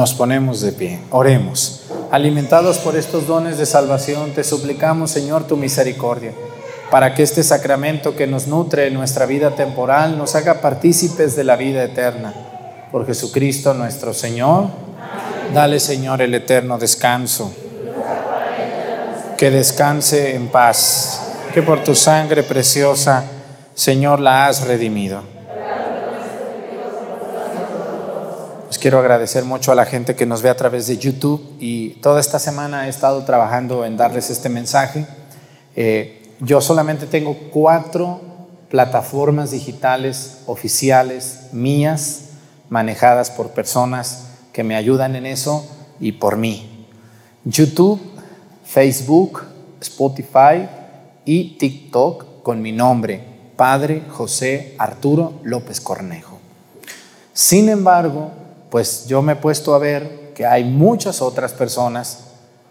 Nos 0.00 0.14
ponemos 0.14 0.62
de 0.62 0.72
pie, 0.72 0.98
oremos. 1.10 1.82
Alimentados 2.10 2.78
por 2.78 2.96
estos 2.96 3.26
dones 3.26 3.58
de 3.58 3.66
salvación, 3.66 4.30
te 4.30 4.44
suplicamos, 4.44 5.10
Señor, 5.10 5.46
tu 5.46 5.58
misericordia, 5.58 6.32
para 6.90 7.12
que 7.12 7.22
este 7.22 7.42
sacramento 7.42 8.16
que 8.16 8.26
nos 8.26 8.46
nutre 8.46 8.86
en 8.86 8.94
nuestra 8.94 9.26
vida 9.26 9.50
temporal 9.50 10.16
nos 10.16 10.36
haga 10.36 10.62
partícipes 10.62 11.36
de 11.36 11.44
la 11.44 11.56
vida 11.56 11.84
eterna. 11.84 12.32
Por 12.90 13.06
Jesucristo 13.06 13.74
nuestro 13.74 14.14
Señor, 14.14 14.68
dale, 15.52 15.78
Señor, 15.78 16.22
el 16.22 16.34
eterno 16.34 16.78
descanso. 16.78 17.52
Que 19.36 19.50
descanse 19.50 20.34
en 20.34 20.48
paz, 20.48 21.34
que 21.52 21.60
por 21.60 21.84
tu 21.84 21.94
sangre 21.94 22.42
preciosa, 22.42 23.24
Señor, 23.74 24.18
la 24.18 24.46
has 24.46 24.66
redimido. 24.66 25.39
Les 28.70 28.78
quiero 28.78 29.00
agradecer 29.00 29.44
mucho 29.44 29.72
a 29.72 29.74
la 29.74 29.84
gente 29.84 30.14
que 30.14 30.26
nos 30.26 30.42
ve 30.42 30.48
a 30.48 30.56
través 30.56 30.86
de 30.86 30.96
YouTube 30.96 31.56
y 31.58 31.94
toda 31.94 32.20
esta 32.20 32.38
semana 32.38 32.86
he 32.86 32.88
estado 32.88 33.24
trabajando 33.24 33.84
en 33.84 33.96
darles 33.96 34.30
este 34.30 34.48
mensaje. 34.48 35.08
Eh, 35.74 36.36
yo 36.38 36.60
solamente 36.60 37.06
tengo 37.06 37.36
cuatro 37.52 38.20
plataformas 38.68 39.50
digitales 39.50 40.42
oficiales 40.46 41.48
mías, 41.50 42.26
manejadas 42.68 43.32
por 43.32 43.50
personas 43.50 44.26
que 44.52 44.62
me 44.62 44.76
ayudan 44.76 45.16
en 45.16 45.26
eso 45.26 45.68
y 45.98 46.12
por 46.12 46.36
mí. 46.36 46.86
YouTube, 47.44 48.00
Facebook, 48.64 49.42
Spotify 49.80 50.68
y 51.24 51.58
TikTok 51.58 52.44
con 52.44 52.62
mi 52.62 52.70
nombre, 52.70 53.20
Padre 53.56 54.04
José 54.08 54.76
Arturo 54.78 55.40
López 55.42 55.80
Cornejo. 55.80 56.38
Sin 57.32 57.68
embargo, 57.68 58.30
pues 58.70 59.06
yo 59.06 59.22
me 59.22 59.32
he 59.32 59.36
puesto 59.36 59.74
a 59.74 59.78
ver 59.78 60.32
que 60.34 60.46
hay 60.46 60.64
muchas 60.64 61.20
otras 61.20 61.52
personas 61.52 62.24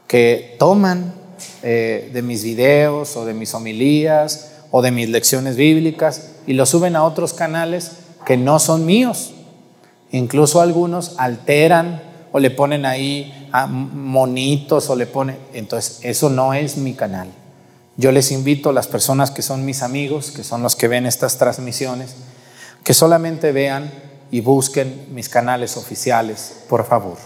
que 0.07 0.55
toman 0.57 1.13
eh, 1.61 2.09
de 2.13 2.21
mis 2.21 2.43
videos 2.43 3.15
o 3.15 3.25
de 3.25 3.33
mis 3.33 3.53
homilías 3.53 4.51
o 4.71 4.81
de 4.81 4.91
mis 4.91 5.09
lecciones 5.09 5.55
bíblicas 5.55 6.31
y 6.47 6.53
lo 6.53 6.65
suben 6.65 6.95
a 6.95 7.03
otros 7.03 7.33
canales 7.33 7.91
que 8.25 8.37
no 8.37 8.59
son 8.59 8.85
míos. 8.85 9.33
Incluso 10.11 10.61
algunos 10.61 11.15
alteran 11.17 12.01
o 12.31 12.39
le 12.39 12.51
ponen 12.51 12.85
ahí 12.85 13.49
a 13.51 13.67
monitos 13.67 14.89
o 14.89 14.95
le 14.95 15.05
ponen... 15.05 15.37
Entonces, 15.53 15.99
eso 16.03 16.29
no 16.29 16.53
es 16.53 16.77
mi 16.77 16.93
canal. 16.93 17.29
Yo 17.97 18.11
les 18.11 18.31
invito 18.31 18.69
a 18.69 18.73
las 18.73 18.87
personas 18.87 19.31
que 19.31 19.41
son 19.41 19.65
mis 19.65 19.81
amigos, 19.81 20.31
que 20.31 20.43
son 20.43 20.63
los 20.63 20.75
que 20.75 20.87
ven 20.87 21.05
estas 21.05 21.37
transmisiones, 21.37 22.15
que 22.83 22.93
solamente 22.93 23.51
vean 23.51 23.91
y 24.32 24.41
busquen 24.41 25.07
mis 25.11 25.30
canales 25.30 25.77
oficiales, 25.77 26.63
por 26.67 26.86
favor. 26.86 27.17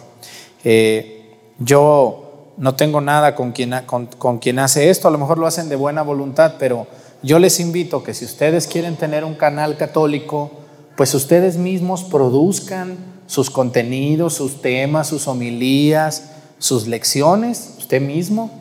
Eh, 0.64 1.36
yo 1.60 2.54
no 2.58 2.76
tengo 2.76 3.02
nada 3.02 3.36
con 3.36 3.52
quien, 3.52 3.74
con, 3.86 4.38
quien 4.40 4.60
hace 4.60 4.90
esto, 4.90 5.08
a 5.08 5.12
lo 5.12 5.18
mejor 5.18 5.38
lo 5.38 5.48
hacen 5.48 5.70
de 5.70 5.76
buena 5.76 6.02
voluntad, 6.02 6.56
pero 6.60 6.88
yo 7.22 7.40
les 7.40 7.60
invito 7.60 8.04
que 8.04 8.14
si 8.14 8.26
ustedes 8.26 8.68
quieren 8.68 8.96
tener 8.96 9.24
un 9.24 9.36
canal 9.36 9.78
católico, 9.78 10.52
pues 10.96 11.14
ustedes 11.14 11.58
mismos 11.58 12.04
produzcan 12.04 12.98
sus 13.26 13.50
contenidos, 13.50 14.36
sus 14.36 14.62
temas, 14.62 15.08
sus 15.08 15.28
homilías, 15.28 16.32
sus 16.60 16.88
lecciones, 16.88 17.76
usted 17.80 18.02
mismo, 18.02 18.52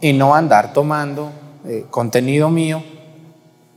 y 0.00 0.12
no 0.12 0.34
andar 0.34 0.72
tomando 0.72 1.30
eh, 1.66 1.84
contenido 1.90 2.48
mío 2.48 2.82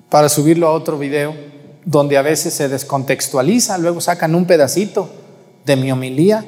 para 0.09 0.29
subirlo 0.29 0.67
a 0.67 0.71
otro 0.71 0.97
video 0.97 1.54
donde 1.85 2.17
a 2.17 2.23
veces 2.23 2.53
se 2.53 2.67
descontextualiza, 2.67 3.77
luego 3.77 4.01
sacan 4.01 4.35
un 4.35 4.45
pedacito 4.45 5.09
de 5.65 5.75
mi 5.75 5.91
homilía 5.91 6.43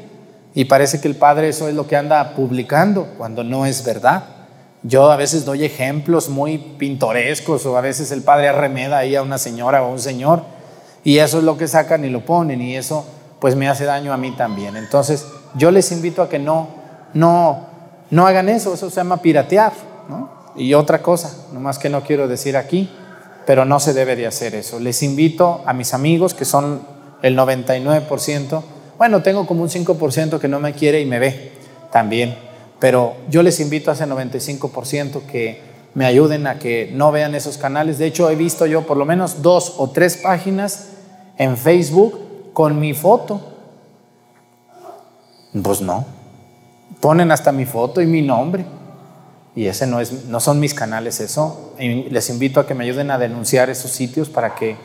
y 0.54 0.66
parece 0.66 1.00
que 1.00 1.08
el 1.08 1.16
padre 1.16 1.50
eso 1.50 1.70
es 1.70 1.76
lo 1.76 1.88
que 1.88 1.96
anda 1.96 2.34
publicando 2.36 3.08
cuando 3.18 3.44
no 3.44 3.68
es 3.68 3.86
verdad. 3.86 4.24
Yo 4.82 5.12
a 5.12 5.16
veces 5.16 5.46
doy 5.46 5.64
ejemplos 5.64 6.30
muy 6.30 6.58
pintorescos 6.58 7.66
o 7.66 7.78
a 7.78 7.82
veces 7.82 8.12
el 8.12 8.24
padre 8.24 8.48
arremeda 8.48 8.98
ahí 8.98 9.16
a 9.16 9.22
una 9.22 9.38
señora 9.38 9.84
o 9.84 9.86
a 9.86 9.90
un 9.90 10.00
señor 10.00 10.44
y 11.04 11.20
eso 11.20 11.38
es 11.38 11.44
lo 11.44 11.58
que 11.58 11.68
sacan 11.68 12.04
y 12.04 12.10
lo 12.10 12.26
ponen 12.26 12.62
y 12.62 12.76
eso 12.76 13.06
pues 13.40 13.56
me 13.56 13.70
hace 13.70 13.86
daño 13.86 14.14
a 14.14 14.18
mí 14.18 14.32
también. 14.32 14.76
Entonces 14.76 15.26
yo 15.56 15.70
les 15.70 15.92
invito 15.92 16.24
a 16.24 16.30
que 16.30 16.40
no, 16.40 16.70
no, 17.14 17.68
no 18.10 18.26
hagan 18.26 18.50
eso, 18.50 18.74
eso 18.74 18.90
se 18.90 18.96
llama 18.96 19.18
piratear. 19.18 19.74
¿no? 20.10 20.30
Y 20.56 20.74
otra 20.74 21.04
cosa, 21.04 21.32
nomás 21.54 21.78
que 21.78 21.90
no 21.90 22.02
quiero 22.02 22.28
decir 22.28 22.58
aquí, 22.58 22.90
pero 23.48 23.64
no 23.64 23.80
se 23.80 23.94
debe 23.94 24.18
de 24.18 24.28
hacer 24.28 24.56
eso. 24.56 24.78
Les 24.78 25.02
invito 25.04 25.64
a 25.66 25.72
mis 25.72 25.94
amigos, 25.94 26.34
que 26.34 26.44
son 26.44 26.82
el 27.22 27.38
99%, 27.38 28.62
bueno, 28.98 29.24
tengo 29.24 29.48
como 29.48 29.64
un 29.64 29.70
5% 29.70 30.38
que 30.38 30.50
no 30.50 30.60
me 30.60 30.74
quiere 30.74 31.00
y 31.00 31.06
me 31.06 31.18
ve 31.18 31.54
también, 31.90 32.36
pero 32.78 33.16
yo 33.30 33.44
les 33.44 33.62
invito 33.62 33.90
a 33.90 33.94
ese 33.94 34.06
95% 34.06 35.22
que 35.28 35.62
me 35.94 36.06
ayuden 36.06 36.46
a 36.46 36.60
que 36.60 36.92
no 36.94 37.14
vean 37.14 37.36
esos 37.36 37.58
canales. 37.58 37.98
De 37.98 38.08
hecho, 38.08 38.30
he 38.30 38.36
visto 38.36 38.66
yo 38.66 38.86
por 38.86 38.98
lo 38.98 39.06
menos 39.06 39.42
dos 39.42 39.76
o 39.78 39.92
tres 39.92 40.18
páginas 40.18 40.90
en 41.38 41.56
Facebook 41.56 42.52
con 42.52 42.78
mi 42.82 42.94
foto. 42.94 43.40
Pues 45.64 45.80
no, 45.80 46.06
ponen 47.00 47.32
hasta 47.32 47.54
mi 47.54 47.66
foto 47.66 48.02
y 48.02 48.08
mi 48.08 48.22
nombre. 48.22 48.66
Y 49.58 49.66
ese 49.66 49.88
no, 49.88 50.00
es, 50.00 50.26
no 50.26 50.40
son 50.40 50.60
mis 50.60 50.76
canales 50.76 51.20
eso. 51.20 51.74
Y 51.80 52.12
les 52.12 52.30
invito 52.30 52.60
a 52.60 52.68
que 52.68 52.76
me 52.76 52.84
ayuden 52.84 53.10
a 53.10 53.18
denunciar 53.18 53.72
esos 53.72 53.90
sitios 53.90 54.30
para 54.30 54.54
que 54.54 54.76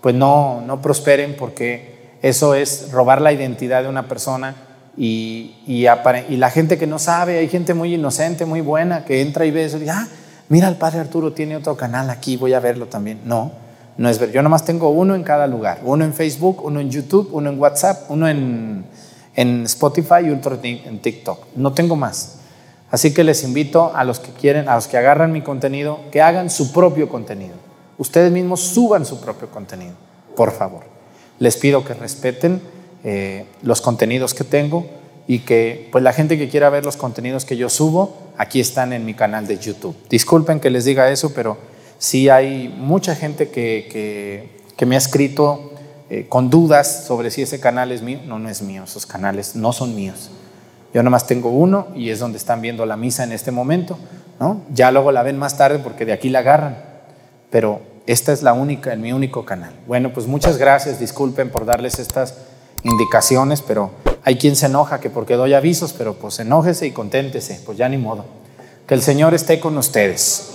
pues 0.00 0.14
no, 0.14 0.62
no 0.62 0.80
prosperen 0.80 1.36
porque 1.38 2.16
eso 2.22 2.54
es 2.54 2.90
robar 2.90 3.20
la 3.20 3.34
identidad 3.34 3.82
de 3.82 3.90
una 3.90 4.08
persona 4.08 4.56
y, 4.96 5.56
y, 5.66 5.84
y, 5.86 6.36
la 6.38 6.50
gente 6.50 6.78
que 6.78 6.86
no 6.86 6.98
sabe, 6.98 7.36
hay 7.36 7.48
gente 7.48 7.74
muy 7.74 7.94
inocente, 7.94 8.46
muy 8.46 8.62
buena, 8.62 9.04
que 9.04 9.20
entra 9.20 9.44
y 9.44 9.50
ve 9.50 9.66
eso 9.66 9.76
y 9.76 9.80
dice, 9.80 9.92
ah, 9.92 10.08
mira, 10.48 10.68
el 10.68 10.76
padre 10.76 11.00
Arturo 11.00 11.34
tiene 11.34 11.56
otro 11.56 11.76
canal 11.76 12.08
aquí, 12.08 12.38
voy 12.38 12.54
a 12.54 12.60
verlo 12.60 12.86
también. 12.86 13.20
No, 13.26 13.52
no 13.98 14.08
es 14.08 14.18
ver. 14.18 14.32
Yo 14.32 14.40
nomás 14.40 14.64
tengo 14.64 14.88
uno 14.88 15.14
en 15.14 15.22
cada 15.22 15.46
lugar, 15.46 15.80
uno 15.84 16.02
en 16.02 16.14
Facebook, 16.14 16.64
uno 16.64 16.80
en 16.80 16.88
YouTube, 16.88 17.28
uno 17.32 17.50
en 17.50 17.60
WhatsApp, 17.60 18.10
uno 18.10 18.26
en, 18.26 18.86
en 19.34 19.64
Spotify 19.64 20.24
y 20.24 20.30
otro 20.30 20.58
en 20.62 20.98
TikTok. 21.00 21.48
No 21.56 21.74
tengo 21.74 21.94
más. 21.94 22.38
Así 22.94 23.12
que 23.12 23.24
les 23.24 23.42
invito 23.42 23.90
a 23.92 24.04
los 24.04 24.20
que 24.20 24.30
quieren, 24.30 24.68
a 24.68 24.76
los 24.76 24.86
que 24.86 24.96
agarran 24.96 25.32
mi 25.32 25.42
contenido, 25.42 25.98
que 26.12 26.22
hagan 26.22 26.48
su 26.48 26.72
propio 26.72 27.08
contenido. 27.08 27.56
Ustedes 27.98 28.30
mismos 28.30 28.60
suban 28.60 29.04
su 29.04 29.20
propio 29.20 29.50
contenido, 29.50 29.94
por 30.36 30.52
favor. 30.52 30.84
Les 31.40 31.56
pido 31.56 31.84
que 31.84 31.94
respeten 31.94 32.62
eh, 33.02 33.46
los 33.62 33.80
contenidos 33.80 34.32
que 34.32 34.44
tengo 34.44 34.86
y 35.26 35.40
que 35.40 35.88
pues 35.90 36.04
la 36.04 36.12
gente 36.12 36.38
que 36.38 36.48
quiera 36.48 36.70
ver 36.70 36.84
los 36.84 36.96
contenidos 36.96 37.44
que 37.44 37.56
yo 37.56 37.68
subo, 37.68 38.16
aquí 38.36 38.60
están 38.60 38.92
en 38.92 39.04
mi 39.04 39.14
canal 39.14 39.48
de 39.48 39.58
YouTube. 39.58 39.96
Disculpen 40.08 40.60
que 40.60 40.70
les 40.70 40.84
diga 40.84 41.10
eso, 41.10 41.34
pero 41.34 41.56
sí 41.98 42.28
hay 42.28 42.72
mucha 42.78 43.16
gente 43.16 43.48
que, 43.48 44.46
que, 44.76 44.86
me 44.86 44.94
ha 44.94 44.98
escrito 44.98 45.72
eh, 46.10 46.26
con 46.28 46.48
dudas 46.48 47.06
sobre 47.08 47.32
si 47.32 47.42
ese 47.42 47.58
canal 47.58 47.90
es 47.90 48.02
mío. 48.02 48.20
No, 48.24 48.38
no 48.38 48.48
es 48.48 48.62
mío, 48.62 48.84
esos 48.84 49.04
canales 49.04 49.56
no 49.56 49.72
son 49.72 49.96
míos. 49.96 50.30
Yo 50.94 51.02
nomás 51.02 51.26
tengo 51.26 51.50
uno 51.50 51.88
y 51.96 52.10
es 52.10 52.20
donde 52.20 52.38
están 52.38 52.60
viendo 52.60 52.86
la 52.86 52.96
misa 52.96 53.24
en 53.24 53.32
este 53.32 53.50
momento, 53.50 53.98
¿no? 54.38 54.62
Ya 54.72 54.92
luego 54.92 55.10
la 55.10 55.24
ven 55.24 55.36
más 55.36 55.56
tarde 55.58 55.80
porque 55.80 56.04
de 56.04 56.12
aquí 56.12 56.28
la 56.28 56.38
agarran, 56.38 56.76
pero 57.50 57.80
esta 58.06 58.32
es 58.32 58.44
la 58.44 58.52
única, 58.52 58.94
mi 58.94 59.12
único 59.12 59.44
canal. 59.44 59.72
Bueno, 59.88 60.12
pues 60.12 60.28
muchas 60.28 60.56
gracias, 60.56 61.00
disculpen 61.00 61.50
por 61.50 61.66
darles 61.66 61.98
estas 61.98 62.36
indicaciones, 62.84 63.60
pero 63.60 63.90
hay 64.22 64.36
quien 64.36 64.54
se 64.54 64.66
enoja 64.66 65.00
que 65.00 65.10
porque 65.10 65.34
doy 65.34 65.52
avisos, 65.54 65.92
pero 65.92 66.14
pues 66.14 66.38
enójese 66.38 66.86
y 66.86 66.92
conténtese, 66.92 67.60
pues 67.66 67.76
ya 67.76 67.88
ni 67.88 67.98
modo. 67.98 68.24
Que 68.86 68.94
el 68.94 69.02
Señor 69.02 69.34
esté 69.34 69.58
con 69.58 69.76
ustedes. 69.76 70.52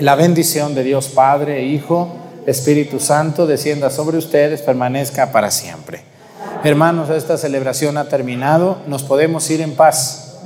La 0.00 0.16
bendición 0.16 0.74
de 0.74 0.82
Dios 0.82 1.08
Padre, 1.08 1.64
Hijo, 1.64 2.08
Espíritu 2.44 2.98
Santo 2.98 3.46
descienda 3.46 3.90
sobre 3.90 4.18
ustedes, 4.18 4.62
permanezca 4.62 5.30
para 5.30 5.52
siempre. 5.52 6.02
Hermanos, 6.64 7.08
esta 7.10 7.38
celebración 7.38 7.96
ha 7.98 8.08
terminado, 8.08 8.78
nos 8.88 9.04
podemos 9.04 9.48
ir 9.50 9.60
en 9.60 9.76
paz. 9.76 10.40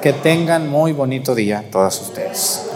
Que 0.00 0.14
tengan 0.14 0.68
muy 0.68 0.92
bonito 0.92 1.34
día 1.34 1.64
todas 1.70 2.00
ustedes. 2.00 2.70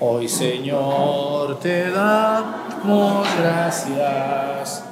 Hoy 0.00 0.28
Señor 0.28 1.60
te 1.60 1.90
damos 1.90 3.26
gracias 3.38 4.82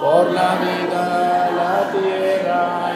por 0.00 0.30
la 0.30 0.54
vida, 0.54 1.50
la 1.50 1.90
tierra 1.92 2.89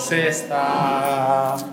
Puso 0.00 1.69